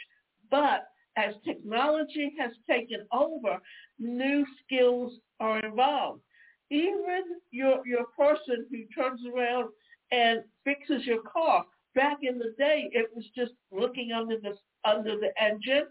But 0.50 0.88
as 1.15 1.36
technology 1.46 2.33
has 2.40 2.51
taken 2.68 3.05
over, 3.12 3.59
new 4.00 4.46
skills 4.64 5.14
are 5.40 5.59
involved. 5.59 6.22
Even 6.72 7.24
your, 7.51 7.86
your 7.86 8.05
person 8.18 8.66
who 8.72 8.83
turns 8.96 9.22
around 9.33 9.70
and 10.12 10.44
fixes 10.64 11.05
your 11.05 11.22
car, 11.22 11.66
back 11.96 12.18
in 12.24 12.40
the 12.40 12.53
day, 12.57 12.90
it 12.92 13.09
was 13.16 13.25
just 13.36 13.53
looking 13.72 14.12
under 14.12 14.38
the, 14.40 14.55
under 14.86 15.18
the 15.20 15.31
engine 15.42 15.86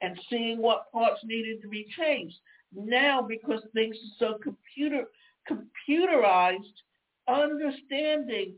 and 0.00 0.18
seeing 0.28 0.58
what 0.58 0.92
parts 0.92 1.20
needed 1.24 1.62
to 1.62 1.68
be 1.68 1.86
changed. 1.98 2.36
Now, 2.74 3.22
because 3.22 3.62
things 3.72 3.96
are 3.96 4.32
so 4.32 4.38
computer 4.38 5.06
computerized, 5.50 6.58
understanding 7.26 8.54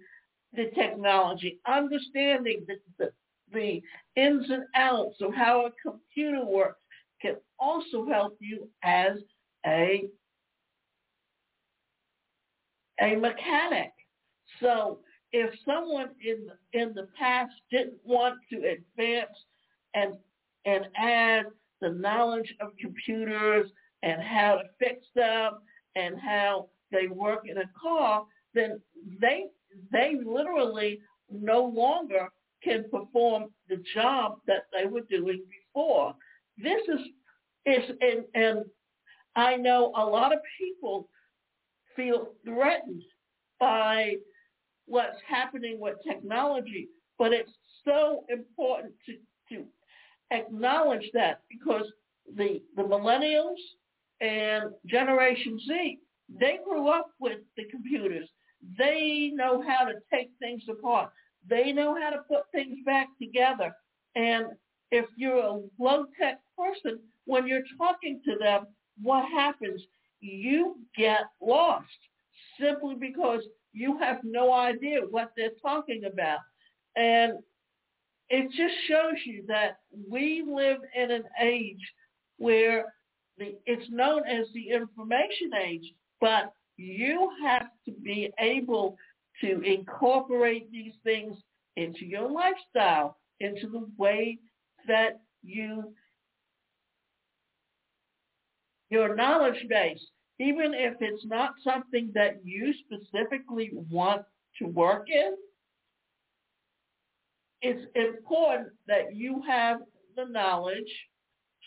the 0.52 0.70
technology, 0.74 1.60
understanding 1.66 2.64
the, 2.66 2.74
the, 2.98 3.12
the 3.52 3.82
ins 4.16 4.48
and 4.50 4.64
outs 4.74 5.16
of 5.20 5.34
how 5.34 5.66
a 5.66 5.70
computer 5.82 6.44
works 6.44 6.80
can 7.20 7.36
also 7.58 8.06
help 8.06 8.36
you 8.40 8.68
as 8.82 9.18
a 9.66 10.04
a 13.00 13.16
mechanic. 13.16 13.92
So 14.60 15.00
if 15.32 15.54
someone 15.64 16.10
in 16.24 16.48
in 16.72 16.92
the 16.94 17.08
past 17.18 17.52
didn't 17.70 17.98
want 18.04 18.38
to 18.50 18.56
advance 18.56 19.36
and 19.94 20.14
and 20.66 20.86
add 20.96 21.46
the 21.80 21.90
knowledge 21.90 22.54
of 22.60 22.72
computers 22.80 23.70
and 24.02 24.22
how 24.22 24.56
to 24.56 24.64
fix 24.78 25.06
them 25.14 25.54
and 25.96 26.18
how 26.20 26.68
they 26.92 27.06
work 27.06 27.46
in 27.46 27.58
a 27.58 27.70
car, 27.80 28.24
then 28.54 28.80
they 29.20 29.46
they 29.92 30.16
literally 30.24 31.00
no 31.30 31.64
longer 31.64 32.28
can 32.62 32.84
perform 32.90 33.46
the 33.68 33.82
job 33.94 34.38
that 34.46 34.64
they 34.72 34.86
were 34.86 35.02
doing 35.08 35.42
before. 35.48 36.14
This 36.56 36.82
is 36.88 37.00
is 37.66 37.90
and, 38.00 38.24
and 38.34 38.64
I 39.36 39.56
know 39.56 39.92
a 39.96 40.04
lot 40.04 40.32
of 40.32 40.40
people 40.58 41.08
feel 41.96 42.32
threatened 42.44 43.02
by 43.58 44.14
what's 44.86 45.18
happening 45.28 45.78
with 45.78 45.96
technology, 46.06 46.88
but 47.18 47.32
it's 47.32 47.52
so 47.84 48.24
important 48.28 48.92
to, 49.06 49.14
to 49.54 49.64
acknowledge 50.30 51.08
that 51.14 51.42
because 51.48 51.84
the 52.36 52.62
the 52.76 52.82
millennials 52.82 53.56
and 54.20 54.70
Generation 54.86 55.58
Z, 55.66 55.98
they 56.28 56.58
grew 56.64 56.88
up 56.88 57.10
with 57.18 57.38
the 57.56 57.64
computers. 57.70 58.28
They 58.78 59.30
know 59.34 59.62
how 59.62 59.86
to 59.86 59.94
take 60.12 60.30
things 60.38 60.62
apart. 60.68 61.10
They 61.48 61.72
know 61.72 61.96
how 62.00 62.10
to 62.10 62.22
put 62.28 62.50
things 62.52 62.78
back 62.84 63.08
together. 63.20 63.74
And 64.14 64.46
if 64.90 65.06
you're 65.16 65.38
a 65.38 65.60
low-tech 65.78 66.40
person, 66.56 66.98
when 67.26 67.46
you're 67.46 67.62
talking 67.78 68.20
to 68.24 68.36
them, 68.38 68.66
what 69.02 69.24
happens? 69.30 69.82
You 70.20 70.76
get 70.96 71.22
lost 71.40 71.86
simply 72.60 72.94
because 72.94 73.42
you 73.72 73.98
have 73.98 74.18
no 74.24 74.52
idea 74.52 75.00
what 75.10 75.32
they're 75.36 75.50
talking 75.62 76.04
about. 76.04 76.40
And 76.96 77.38
it 78.28 78.50
just 78.50 78.74
shows 78.88 79.16
you 79.24 79.44
that 79.48 79.78
we 80.08 80.44
live 80.46 80.78
in 80.94 81.10
an 81.10 81.24
age 81.40 81.80
where 82.38 82.92
the, 83.38 83.56
it's 83.66 83.90
known 83.90 84.26
as 84.26 84.46
the 84.54 84.70
information 84.70 85.52
age, 85.64 85.92
but 86.20 86.52
you 86.76 87.30
have 87.42 87.68
to 87.84 87.92
be 87.92 88.30
able 88.38 88.96
to 89.40 89.60
incorporate 89.62 90.70
these 90.70 90.92
things 91.04 91.36
into 91.76 92.04
your 92.04 92.30
lifestyle, 92.30 93.16
into 93.40 93.68
the 93.68 93.86
way 93.96 94.38
that 94.86 95.20
you, 95.42 95.92
your 98.90 99.14
knowledge 99.14 99.66
base, 99.68 100.00
even 100.38 100.72
if 100.74 100.94
it's 101.00 101.24
not 101.26 101.52
something 101.62 102.10
that 102.14 102.40
you 102.44 102.72
specifically 102.86 103.70
want 103.90 104.22
to 104.58 104.66
work 104.66 105.06
in, 105.08 105.34
it's 107.62 107.86
important 107.94 108.68
that 108.86 109.14
you 109.14 109.42
have 109.46 109.80
the 110.16 110.24
knowledge 110.24 110.90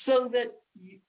so 0.06 0.30
that 0.32 0.48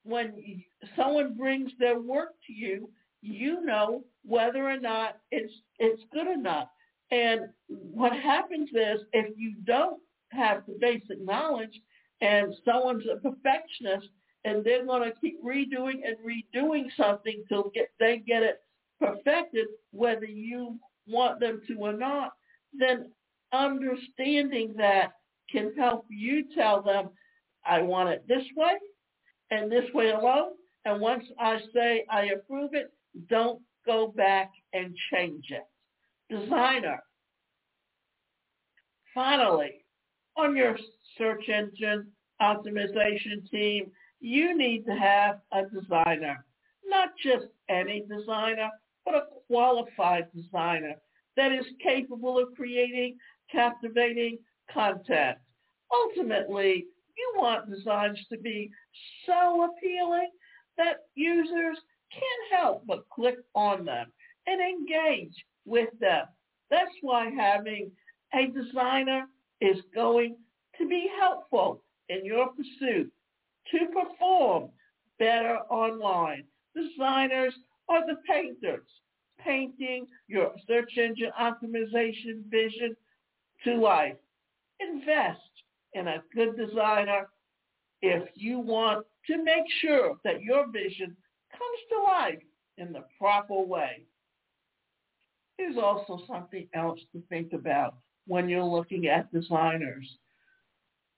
when 0.02 0.62
someone 0.94 1.34
brings 1.36 1.70
their 1.78 1.98
work 1.98 2.30
to 2.46 2.52
you, 2.52 2.90
you 3.22 3.64
know 3.64 4.04
whether 4.24 4.68
or 4.68 4.78
not 4.78 5.18
it's 5.30 5.52
it's 5.78 6.02
good 6.12 6.26
enough. 6.28 6.68
And 7.10 7.42
what 7.68 8.12
happens 8.12 8.70
is 8.70 9.00
if 9.12 9.36
you 9.36 9.54
don't 9.64 10.00
have 10.30 10.64
the 10.66 10.76
basic 10.80 11.20
knowledge 11.20 11.80
and 12.20 12.54
someone's 12.64 13.04
a 13.06 13.16
perfectionist 13.16 14.08
and 14.44 14.64
they're 14.64 14.84
going 14.84 15.10
to 15.10 15.18
keep 15.20 15.42
redoing 15.44 16.00
and 16.04 16.16
redoing 16.24 16.86
something 16.96 17.44
till 17.48 17.70
get, 17.74 17.90
they 18.00 18.22
get 18.26 18.42
it 18.42 18.60
perfected, 19.00 19.66
whether 19.92 20.24
you 20.24 20.78
want 21.06 21.40
them 21.40 21.62
to 21.68 21.74
or 21.74 21.92
not, 21.92 22.32
then 22.72 23.10
understanding 23.52 24.74
that 24.76 25.12
can 25.50 25.72
help 25.76 26.06
you 26.08 26.44
tell 26.54 26.82
them, 26.82 27.10
I 27.66 27.82
want 27.82 28.08
it 28.08 28.24
this 28.26 28.44
way 28.56 28.74
and 29.50 29.70
this 29.70 29.84
way 29.94 30.10
alone. 30.10 30.52
And 30.84 31.00
once 31.00 31.24
I 31.38 31.60
say 31.72 32.04
I 32.10 32.26
approve 32.26 32.70
it, 32.74 32.92
don't 33.28 33.60
go 33.86 34.08
back 34.08 34.50
and 34.72 34.94
change 35.12 35.46
it. 35.50 35.66
Designer. 36.30 37.02
Finally, 39.14 39.84
on 40.36 40.56
your 40.56 40.76
search 41.16 41.48
engine 41.48 42.06
optimization 42.42 43.48
team, 43.50 43.90
you 44.20 44.56
need 44.56 44.84
to 44.86 44.92
have 44.92 45.40
a 45.52 45.62
designer. 45.66 46.44
Not 46.86 47.10
just 47.22 47.46
any 47.68 48.04
designer, 48.08 48.70
but 49.04 49.14
a 49.14 49.26
qualified 49.46 50.26
designer 50.34 50.94
that 51.36 51.52
is 51.52 51.66
capable 51.82 52.38
of 52.38 52.54
creating 52.56 53.16
captivating 53.50 54.38
content. 54.72 55.38
Ultimately, 55.92 56.86
you 57.16 57.34
want 57.36 57.70
designs 57.70 58.18
to 58.30 58.38
be 58.38 58.70
so 59.26 59.70
appealing 59.70 60.30
that 60.76 61.04
users 61.14 61.78
can't 62.14 62.62
help 62.62 62.86
but 62.86 63.08
click 63.10 63.36
on 63.54 63.84
them 63.84 64.06
and 64.46 64.60
engage 64.60 65.34
with 65.64 65.88
them. 66.00 66.26
That's 66.70 66.90
why 67.02 67.30
having 67.30 67.90
a 68.34 68.46
designer 68.46 69.26
is 69.60 69.78
going 69.94 70.36
to 70.78 70.88
be 70.88 71.08
helpful 71.18 71.82
in 72.08 72.24
your 72.24 72.48
pursuit 72.48 73.10
to 73.70 73.78
perform 73.92 74.70
better 75.18 75.58
online. 75.70 76.44
Designers 76.74 77.54
are 77.88 78.06
the 78.06 78.16
painters, 78.28 78.88
painting 79.38 80.06
your 80.26 80.52
search 80.66 80.92
engine 80.96 81.30
optimization 81.40 82.42
vision 82.50 82.96
to 83.64 83.76
life. 83.76 84.16
Invest 84.80 85.40
in 85.94 86.08
a 86.08 86.22
good 86.34 86.56
designer 86.56 87.28
if 88.02 88.28
you 88.34 88.58
want 88.58 89.06
to 89.28 89.42
make 89.42 89.64
sure 89.80 90.16
that 90.24 90.42
your 90.42 90.70
vision 90.70 91.16
comes 91.58 91.80
to 91.90 92.02
life 92.02 92.42
in 92.78 92.92
the 92.92 93.04
proper 93.18 93.62
way. 93.62 94.04
There's 95.58 95.76
also 95.76 96.20
something 96.26 96.68
else 96.74 97.00
to 97.12 97.22
think 97.28 97.52
about 97.52 97.94
when 98.26 98.48
you're 98.48 98.64
looking 98.64 99.06
at 99.06 99.32
designers. 99.32 100.18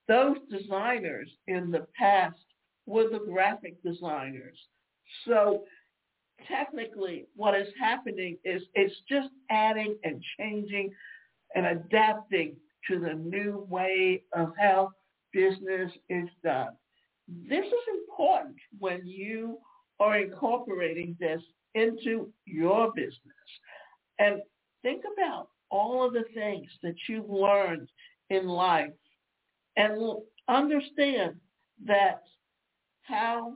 Those 0.09 0.37
designers 0.51 1.31
in 1.49 1.71
the 1.71 1.87
past 1.99 2.37
were 2.87 3.09
the 3.09 3.25
graphic 3.27 3.83
designers. 3.83 4.59
So 5.27 5.65
technically 6.47 7.27
what 7.35 7.59
is 7.59 7.69
happening 7.81 8.39
is 8.45 8.63
it's 8.75 8.95
just 9.09 9.29
adding 9.51 9.97
and 10.05 10.23
changing 10.39 10.93
and 11.55 11.67
adapting 11.67 12.57
to 12.89 13.01
the 13.01 13.15
new 13.15 13.67
way 13.69 14.23
of 14.35 14.53
how 14.59 14.91
business 15.33 15.91
is 16.09 16.29
done. 16.45 16.71
This 17.49 17.67
is 17.67 18.01
important 18.01 18.57
when 18.79 19.07
you 19.07 19.59
are 20.01 20.19
incorporating 20.19 21.17
this 21.19 21.43
into 21.75 22.31
your 22.45 22.93
business. 22.95 23.17
And 24.19 24.41
think 24.83 25.03
about 25.13 25.49
all 25.71 26.07
of 26.07 26.13
the 26.13 26.25
things 26.35 26.69
that 26.83 26.95
you've 27.09 27.29
learned 27.29 27.89
in 28.31 28.47
life 28.47 28.93
and 29.77 30.17
understand 30.49 31.35
that 31.85 32.23
how 33.03 33.55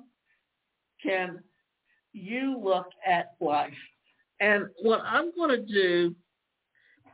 can 1.03 1.41
you 2.13 2.61
look 2.63 2.89
at 3.07 3.35
life. 3.41 3.73
And 4.41 4.67
what 4.83 5.01
I'm 5.05 5.35
going 5.35 5.51
to 5.51 5.73
do 5.73 6.15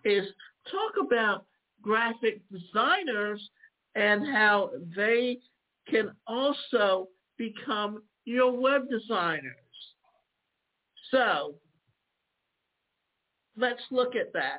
is 0.05 0.27
talk 0.71 1.05
about 1.05 1.45
graphic 1.83 2.41
designers 2.51 3.51
and 3.95 4.27
how 4.27 4.71
they 4.97 5.39
can 5.89 6.13
also 6.27 7.09
become 7.37 8.03
your 8.27 8.53
web 8.53 8.83
designers. 8.91 9.55
So 11.11 11.55
let's 13.57 13.81
look 13.91 14.15
at 14.17 14.33
that. 14.35 14.59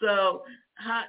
So 0.00 0.42
how, 0.74 1.02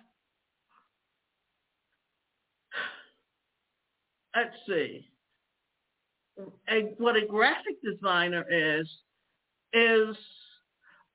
let's 4.35 4.55
see. 4.67 5.09
A, 6.69 6.93
what 6.97 7.15
a 7.15 7.25
graphic 7.25 7.81
designer 7.83 8.45
is, 8.49 8.89
is 9.73 10.15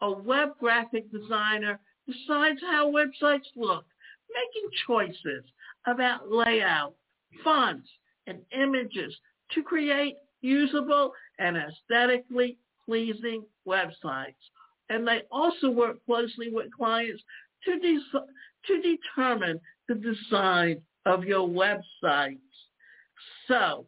a 0.01 0.11
web 0.11 0.51
graphic 0.59 1.11
designer 1.11 1.79
decides 2.07 2.61
how 2.61 2.91
websites 2.91 3.49
look, 3.57 3.85
making 4.33 4.71
choices 4.87 5.45
about 5.87 6.31
layout, 6.31 6.95
fonts, 7.43 7.89
and 8.27 8.39
images 8.53 9.15
to 9.53 9.63
create 9.63 10.17
usable 10.41 11.13
and 11.39 11.57
aesthetically 11.57 12.59
pleasing 12.87 13.45
websites. 13.67 14.35
And 14.91 15.07
they 15.07 15.23
also 15.31 15.71
work 15.71 15.97
closely 16.07 16.51
with 16.51 16.67
clients 16.77 17.23
to, 17.65 17.79
to 17.81 18.83
determine 18.83 19.61
the 19.89 19.95
design 19.95 20.81
of 21.07 21.25
your 21.25 21.49
websites. 21.49 22.39
So 23.49 23.87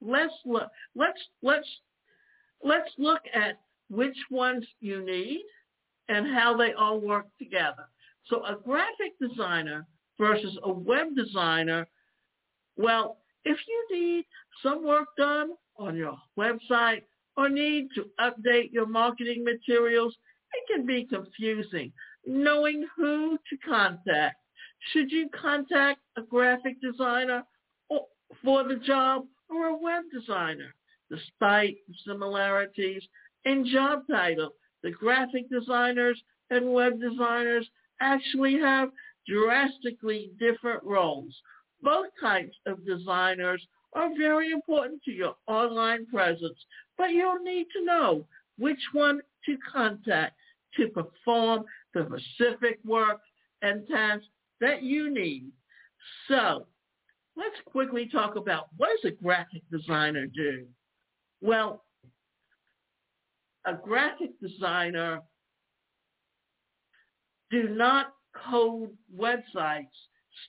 let's 0.00 0.34
look, 0.44 0.68
let's, 0.94 1.20
let's, 1.42 1.68
let's 2.62 2.90
look 2.98 3.22
at 3.34 3.60
which 3.88 4.16
ones 4.30 4.66
you 4.80 5.04
need 5.04 5.42
and 6.08 6.32
how 6.34 6.56
they 6.56 6.72
all 6.72 7.00
work 7.00 7.26
together. 7.38 7.88
So 8.26 8.44
a 8.44 8.56
graphic 8.56 9.18
designer 9.20 9.86
versus 10.18 10.56
a 10.62 10.72
web 10.72 11.08
designer, 11.16 11.86
well, 12.76 13.18
if 13.44 13.58
you 13.68 13.98
need 13.98 14.24
some 14.62 14.84
work 14.84 15.08
done 15.16 15.50
on 15.76 15.96
your 15.96 16.16
website 16.38 17.02
or 17.36 17.48
need 17.48 17.88
to 17.94 18.04
update 18.20 18.72
your 18.72 18.86
marketing 18.86 19.44
materials, 19.44 20.14
it 20.52 20.74
can 20.74 20.86
be 20.86 21.04
confusing 21.04 21.92
knowing 22.26 22.86
who 22.96 23.38
to 23.50 23.56
contact. 23.68 24.36
Should 24.92 25.10
you 25.10 25.28
contact 25.30 26.00
a 26.16 26.22
graphic 26.22 26.80
designer 26.80 27.44
for 28.42 28.64
the 28.64 28.76
job 28.76 29.26
or 29.48 29.66
a 29.66 29.76
web 29.76 30.04
designer? 30.12 30.74
Despite 31.10 31.76
the 31.88 31.94
similarities 32.06 33.02
in 33.44 33.66
job 33.70 34.02
title, 34.10 34.50
the 34.82 34.90
graphic 34.90 35.50
designers 35.50 36.20
and 36.50 36.72
web 36.72 37.00
designers 37.00 37.68
actually 38.00 38.58
have 38.58 38.90
drastically 39.28 40.32
different 40.38 40.82
roles. 40.82 41.34
Both 41.82 42.08
types 42.20 42.56
of 42.66 42.86
designers 42.86 43.66
are 43.94 44.10
very 44.16 44.52
important 44.52 45.02
to 45.04 45.10
your 45.10 45.36
online 45.46 46.06
presence, 46.06 46.58
but 46.96 47.10
you'll 47.10 47.42
need 47.42 47.66
to 47.76 47.84
know 47.84 48.26
which 48.58 48.80
one 48.92 49.20
to 49.46 49.56
contact 49.70 50.36
to 50.76 50.88
perform 50.88 51.64
the 51.92 52.06
specific 52.34 52.78
work 52.84 53.20
and 53.62 53.86
tasks 53.88 54.26
that 54.60 54.82
you 54.82 55.12
need. 55.12 55.50
So 56.28 56.66
let's 57.36 57.56
quickly 57.66 58.08
talk 58.08 58.36
about 58.36 58.68
what 58.76 58.90
does 59.02 59.12
a 59.12 59.22
graphic 59.22 59.62
designer 59.70 60.26
do? 60.26 60.66
Well, 61.40 61.84
a 63.64 63.74
graphic 63.74 64.38
designer 64.40 65.20
do 67.50 67.68
not 67.68 68.14
code 68.50 68.90
websites. 69.16 69.86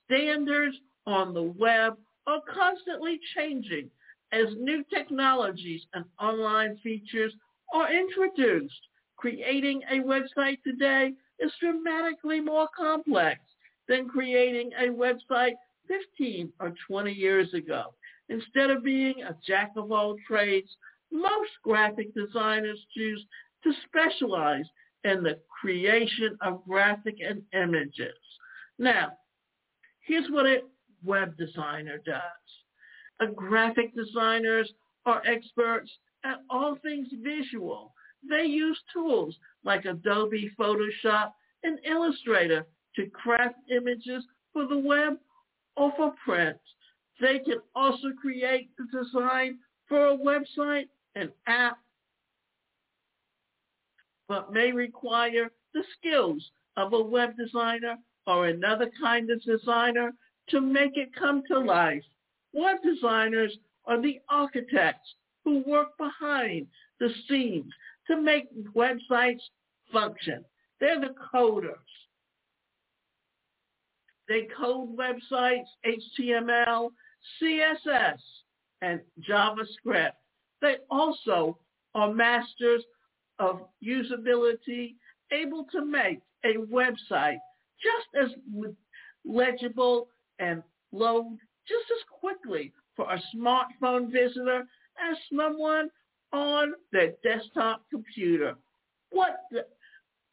Standards 0.05 0.77
on 1.05 1.33
the 1.33 1.43
web 1.43 1.97
are 2.27 2.41
constantly 2.53 3.19
changing 3.35 3.89
as 4.31 4.47
new 4.57 4.83
technologies 4.93 5.81
and 5.93 6.05
online 6.19 6.77
features 6.77 7.33
are 7.73 7.91
introduced. 7.93 8.87
Creating 9.17 9.81
a 9.91 9.99
website 9.99 10.61
today 10.63 11.13
is 11.39 11.51
dramatically 11.59 12.39
more 12.39 12.67
complex 12.75 13.39
than 13.87 14.07
creating 14.09 14.71
a 14.79 14.87
website 14.87 15.53
15 15.87 16.51
or 16.59 16.73
20 16.87 17.11
years 17.11 17.53
ago. 17.53 17.93
Instead 18.29 18.71
of 18.71 18.83
being 18.83 19.21
a 19.23 19.35
jack 19.45 19.71
of 19.75 19.91
all 19.91 20.15
trades, 20.27 20.69
most 21.11 21.51
graphic 21.63 22.13
designers 22.15 22.79
choose 22.95 23.23
to 23.63 23.71
specialize 23.87 24.65
in 25.03 25.23
the 25.23 25.37
creation 25.61 26.37
of 26.41 26.63
graphic 26.65 27.17
and 27.25 27.41
images. 27.53 28.17
Now, 28.79 29.11
here's 30.01 30.29
what 30.29 30.45
a 30.45 30.61
web 31.03 31.37
designer 31.37 31.99
does. 32.05 32.21
A 33.19 33.27
graphic 33.27 33.95
designers 33.95 34.71
are 35.05 35.21
experts 35.25 35.91
at 36.23 36.41
all 36.49 36.77
things 36.81 37.07
visual. 37.23 37.93
They 38.27 38.45
use 38.45 38.79
tools 38.91 39.35
like 39.63 39.85
Adobe 39.85 40.51
Photoshop 40.59 41.33
and 41.63 41.79
Illustrator 41.85 42.65
to 42.95 43.07
craft 43.07 43.55
images 43.69 44.23
for 44.53 44.67
the 44.67 44.77
web 44.77 45.17
or 45.75 45.91
for 45.97 46.13
print. 46.23 46.57
They 47.19 47.39
can 47.39 47.59
also 47.75 48.09
create 48.19 48.69
the 48.77 48.85
design 49.03 49.59
for 49.87 50.07
a 50.07 50.17
website, 50.17 50.87
an 51.15 51.31
app, 51.47 51.77
but 54.27 54.53
may 54.53 54.71
require 54.71 55.51
the 55.73 55.83
skills 55.97 56.51
of 56.77 56.93
a 56.93 57.01
web 57.01 57.35
designer 57.37 57.97
or 58.25 58.47
another 58.47 58.89
kind 59.01 59.29
of 59.29 59.43
designer 59.43 60.11
to 60.49 60.61
make 60.61 60.97
it 60.97 61.09
come 61.17 61.43
to 61.47 61.59
life. 61.59 62.03
Web 62.53 62.77
designers 62.83 63.57
are 63.85 64.01
the 64.01 64.19
architects 64.29 65.15
who 65.43 65.63
work 65.67 65.97
behind 65.97 66.67
the 66.99 67.09
scenes 67.27 67.71
to 68.07 68.21
make 68.21 68.45
websites 68.75 69.41
function. 69.91 70.43
They're 70.79 70.99
the 70.99 71.15
coders. 71.33 71.75
They 74.27 74.47
code 74.57 74.97
websites, 74.97 75.65
HTML, 75.85 76.89
CSS, 77.41 78.19
and 78.81 79.01
JavaScript. 79.29 80.13
They 80.61 80.77
also 80.89 81.57
are 81.95 82.13
masters 82.13 82.83
of 83.39 83.61
usability, 83.83 84.95
able 85.31 85.65
to 85.71 85.85
make 85.85 86.19
a 86.45 86.55
website 86.55 87.37
just 87.81 88.07
as 88.15 88.29
legible 89.25 90.07
and 90.43 90.63
load 90.91 91.37
just 91.67 91.85
as 91.91 92.03
quickly 92.19 92.71
for 92.95 93.05
a 93.11 93.21
smartphone 93.35 94.11
visitor 94.11 94.63
as 95.09 95.17
someone 95.35 95.89
on 96.31 96.73
their 96.91 97.13
desktop 97.23 97.83
computer. 97.89 98.55
What, 99.09 99.37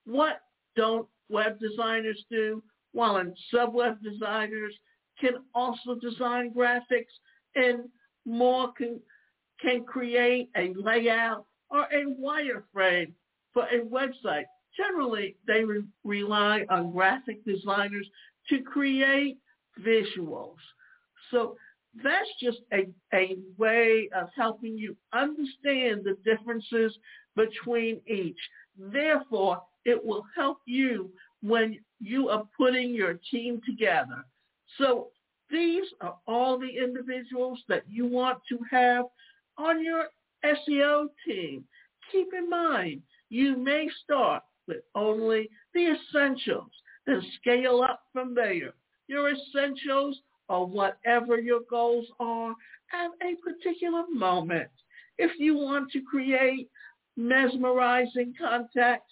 what 0.05 0.41
don't 0.77 1.07
web 1.29 1.59
designers 1.61 2.23
do? 2.31 2.63
While 2.93 3.19
in 3.19 3.35
sub-web 3.51 3.99
designers 4.03 4.75
can 5.21 5.35
also 5.55 5.95
design 6.01 6.53
graphics 6.57 7.15
and 7.55 7.85
more 8.27 8.73
can, 8.73 9.01
can 9.61 9.85
create 9.85 10.51
a 10.57 10.75
layout 10.77 11.47
or 11.71 11.83
a 11.93 12.05
wireframe 12.21 13.13
for 13.53 13.65
a 13.65 13.81
website. 13.81 14.45
Generally, 14.77 15.37
they 15.47 15.65
re- 15.65 15.85
rely 16.05 16.65
on 16.71 16.93
graphic 16.93 17.45
designers 17.45 18.07
to 18.49 18.63
create 18.63 19.39
visuals. 19.85 20.57
So 21.31 21.57
that's 22.03 22.29
just 22.41 22.59
a, 22.73 22.89
a 23.15 23.37
way 23.59 24.09
of 24.15 24.29
helping 24.37 24.77
you 24.77 24.97
understand 25.13 26.05
the 26.05 26.17
differences 26.25 26.97
between 27.37 28.01
each. 28.07 28.39
Therefore, 28.79 29.63
it 29.85 30.03
will 30.05 30.25
help 30.37 30.59
you 30.67 31.11
when 31.43 31.79
you 32.01 32.29
are 32.29 32.45
putting 32.57 32.95
your 32.95 33.19
team 33.31 33.61
together. 33.65 34.25
So 34.79 35.09
these 35.51 35.85
are 36.01 36.17
all 36.27 36.59
the 36.59 36.79
individuals 36.79 37.61
that 37.69 37.83
you 37.89 38.07
want 38.07 38.39
to 38.49 38.59
have 38.71 39.07
on 39.59 39.85
your 39.85 40.07
SEO 40.45 41.09
team. 41.27 41.65
Keep 42.13 42.29
in 42.37 42.49
mind, 42.49 43.03
you 43.29 43.57
may 43.57 43.89
start 44.05 44.43
with 44.67 44.83
only 44.95 45.49
the 45.75 45.95
essentials, 45.95 46.71
then 47.07 47.23
scale 47.41 47.83
up 47.83 48.03
from 48.13 48.35
there. 48.35 48.73
Your 49.11 49.33
essentials 49.33 50.21
or 50.49 50.69
whatever 50.69 51.41
your 51.41 51.63
goals 51.69 52.07
are 52.21 52.55
at 52.93 53.11
a 53.27 53.35
particular 53.43 54.05
moment. 54.09 54.71
If 55.19 55.33
you 55.41 55.57
want 55.57 55.91
to 55.91 56.01
create 56.01 56.71
mesmerizing 57.17 58.35
content 58.39 59.03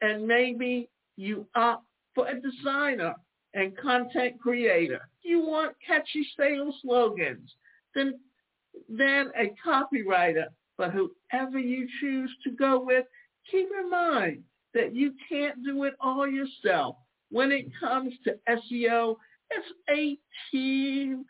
and 0.00 0.26
maybe 0.26 0.90
you 1.16 1.46
opt 1.54 1.86
for 2.16 2.26
a 2.26 2.40
designer 2.40 3.14
and 3.54 3.78
content 3.78 4.40
creator, 4.40 5.08
you 5.22 5.46
want 5.46 5.76
catchy 5.86 6.26
sales 6.36 6.74
slogans, 6.82 7.48
then, 7.94 8.18
then 8.88 9.30
a 9.38 9.54
copywriter. 9.64 10.46
But 10.76 10.90
whoever 10.90 11.60
you 11.60 11.86
choose 12.00 12.34
to 12.42 12.50
go 12.50 12.80
with, 12.84 13.04
keep 13.48 13.68
in 13.80 13.88
mind 13.88 14.42
that 14.74 14.96
you 14.96 15.12
can't 15.28 15.62
do 15.64 15.84
it 15.84 15.94
all 16.00 16.26
yourself. 16.26 16.96
When 17.32 17.50
it 17.50 17.64
comes 17.80 18.12
to 18.24 18.34
SEO, 18.46 19.16
it's 19.50 19.68
a 19.90 20.18
team 20.50 21.24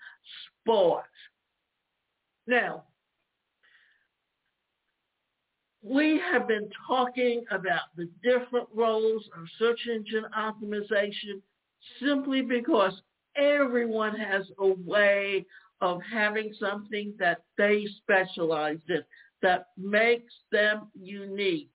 sport. 0.61 1.05
Now, 2.49 2.83
we 5.81 6.21
have 6.31 6.49
been 6.49 6.69
talking 6.88 7.45
about 7.53 7.95
the 7.97 8.09
different 8.25 8.69
roles 8.75 9.29
of 9.38 9.47
search 9.61 9.79
engine 9.87 10.25
optimization 10.37 11.41
simply 12.01 12.43
because 12.43 13.01
everyone 13.37 14.17
has 14.17 14.51
a 14.59 14.73
way 14.85 15.47
of 15.81 16.01
having 16.12 16.53
something 16.59 17.15
that 17.21 17.43
they 17.57 17.87
specialize 17.99 18.79
in 18.88 19.05
that 19.41 19.67
makes 19.77 20.35
them 20.51 20.88
unique. 21.01 21.71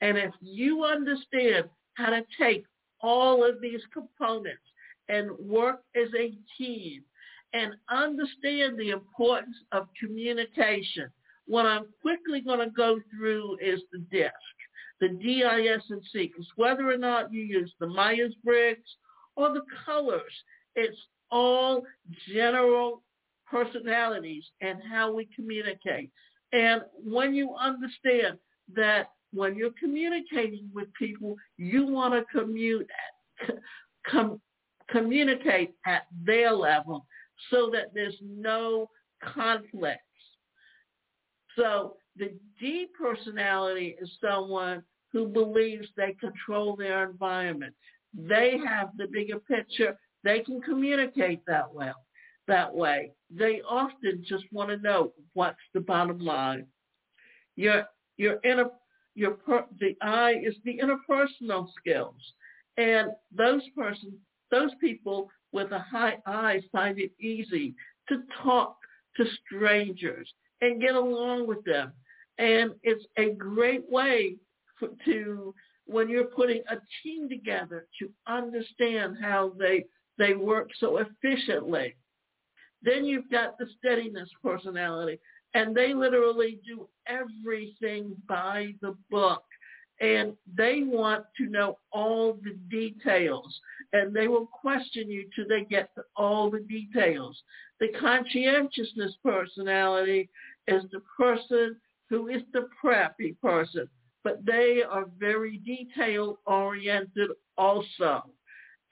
And 0.00 0.18
if 0.18 0.32
you 0.40 0.84
understand 0.84 1.68
how 1.94 2.10
to 2.10 2.24
take 2.40 2.64
all 3.00 3.48
of 3.48 3.60
these 3.60 3.80
components 3.92 4.62
and 5.08 5.30
work 5.38 5.82
as 5.96 6.08
a 6.18 6.34
team 6.56 7.02
and 7.52 7.72
understand 7.88 8.78
the 8.78 8.90
importance 8.90 9.56
of 9.72 9.88
communication, 9.98 11.10
what 11.46 11.64
I'm 11.64 11.86
quickly 12.02 12.40
going 12.40 12.60
to 12.60 12.70
go 12.74 13.00
through 13.10 13.56
is 13.62 13.80
the 13.90 14.00
DISC, 14.10 14.32
the 15.00 15.08
D-I-S-C, 15.08 15.98
because 16.12 16.46
whether 16.56 16.90
or 16.90 16.98
not 16.98 17.32
you 17.32 17.42
use 17.42 17.72
the 17.80 17.86
Myers-Briggs 17.86 18.96
or 19.38 19.54
the 19.54 19.62
colors. 19.86 20.32
It's 20.74 20.98
all 21.30 21.84
general 22.32 23.02
personalities 23.46 24.44
and 24.60 24.78
how 24.90 25.12
we 25.12 25.28
communicate. 25.34 26.10
And 26.52 26.82
when 26.92 27.34
you 27.34 27.54
understand 27.54 28.38
that 28.74 29.12
when 29.32 29.56
you're 29.56 29.70
communicating 29.78 30.70
with 30.74 30.92
people, 30.94 31.36
you 31.56 31.86
want 31.86 32.14
to 32.14 32.24
commute, 32.38 32.88
com, 34.10 34.40
communicate 34.90 35.74
at 35.86 36.06
their 36.24 36.52
level 36.52 37.06
so 37.50 37.70
that 37.72 37.92
there's 37.94 38.16
no 38.22 38.88
conflicts. 39.22 40.02
So 41.56 41.96
the 42.16 42.32
D 42.60 42.86
personality 42.98 43.96
is 44.00 44.10
someone 44.20 44.82
who 45.12 45.26
believes 45.28 45.88
they 45.96 46.14
control 46.20 46.76
their 46.76 47.08
environment. 47.08 47.74
They 48.14 48.58
have 48.66 48.90
the 48.96 49.06
bigger 49.06 49.38
picture. 49.38 49.96
They 50.24 50.40
can 50.40 50.60
communicate 50.60 51.40
that 51.46 51.72
well, 51.72 52.04
that 52.46 52.74
way. 52.74 53.12
They 53.30 53.60
often 53.68 54.24
just 54.26 54.44
want 54.52 54.70
to 54.70 54.76
know 54.78 55.12
what's 55.34 55.58
the 55.74 55.80
bottom 55.80 56.18
line. 56.18 56.66
Your 57.56 57.86
your 58.16 58.38
inner 58.44 58.70
your 59.18 59.32
per, 59.32 59.64
the 59.80 59.96
I 60.00 60.34
is 60.44 60.54
the 60.64 60.78
interpersonal 60.78 61.68
skills, 61.76 62.34
and 62.76 63.10
those 63.36 63.62
person 63.76 64.16
those 64.50 64.70
people 64.80 65.28
with 65.52 65.72
a 65.72 65.78
high 65.78 66.18
I 66.24 66.62
find 66.70 66.98
it 66.98 67.10
easy 67.20 67.74
to 68.08 68.22
talk 68.42 68.76
to 69.16 69.24
strangers 69.44 70.32
and 70.60 70.80
get 70.80 70.94
along 70.94 71.48
with 71.48 71.64
them, 71.64 71.92
and 72.38 72.70
it's 72.82 73.04
a 73.18 73.30
great 73.30 73.90
way 73.90 74.36
for, 74.78 74.88
to 75.06 75.54
when 75.86 76.08
you're 76.08 76.24
putting 76.24 76.62
a 76.70 76.76
team 77.02 77.28
together 77.28 77.86
to 77.98 78.08
understand 78.28 79.16
how 79.20 79.52
they 79.58 79.84
they 80.16 80.34
work 80.34 80.70
so 80.78 80.98
efficiently. 80.98 81.96
Then 82.82 83.04
you've 83.04 83.30
got 83.30 83.58
the 83.58 83.66
steadiness 83.78 84.28
personality, 84.40 85.18
and 85.54 85.74
they 85.74 85.94
literally 85.94 86.58
do 86.66 86.88
everything 87.06 88.14
by 88.28 88.74
the 88.80 88.94
book. 89.10 89.42
And 90.00 90.34
they 90.56 90.82
want 90.84 91.24
to 91.38 91.46
know 91.46 91.78
all 91.92 92.38
the 92.44 92.56
details, 92.70 93.60
and 93.92 94.14
they 94.14 94.28
will 94.28 94.46
question 94.46 95.10
you 95.10 95.28
till 95.34 95.48
they 95.48 95.64
get 95.64 95.92
to 95.96 96.02
all 96.16 96.50
the 96.50 96.60
details. 96.60 97.42
The 97.80 97.88
conscientiousness 97.98 99.14
personality 99.24 100.28
is 100.68 100.84
the 100.92 101.00
person 101.16 101.76
who 102.08 102.28
is 102.28 102.42
the 102.52 102.68
preppy 102.82 103.36
person 103.40 103.88
but 104.28 104.44
they 104.44 104.82
are 104.88 105.06
very 105.18 105.58
detail 105.58 106.38
oriented 106.46 107.30
also. 107.56 108.24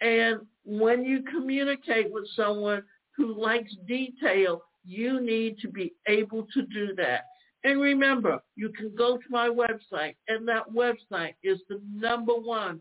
And 0.00 0.40
when 0.64 1.04
you 1.04 1.22
communicate 1.30 2.10
with 2.10 2.24
someone 2.34 2.82
who 3.16 3.38
likes 3.38 3.74
detail, 3.86 4.62
you 4.86 5.20
need 5.20 5.58
to 5.60 5.68
be 5.68 5.94
able 6.06 6.46
to 6.54 6.62
do 6.62 6.94
that. 6.96 7.26
And 7.64 7.80
remember, 7.80 8.38
you 8.54 8.68
can 8.70 8.94
go 8.96 9.16
to 9.16 9.24
my 9.28 9.48
website, 9.48 10.14
and 10.28 10.46
that 10.46 10.70
website 10.72 11.34
is 11.42 11.58
the 11.68 11.80
number 11.92 12.34
one 12.34 12.80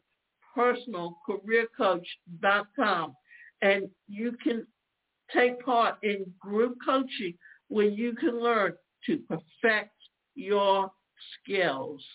personalcareercoach.com. 0.55 3.15
And 3.61 3.89
you 4.07 4.33
can 4.43 4.67
take 5.33 5.65
part 5.65 5.95
in 6.03 6.31
group 6.39 6.77
coaching 6.85 7.33
where 7.69 7.87
you 7.87 8.13
can 8.13 8.39
learn 8.39 8.73
to 9.07 9.17
perfect 9.27 9.95
your 10.35 10.91
skills. 11.41 12.05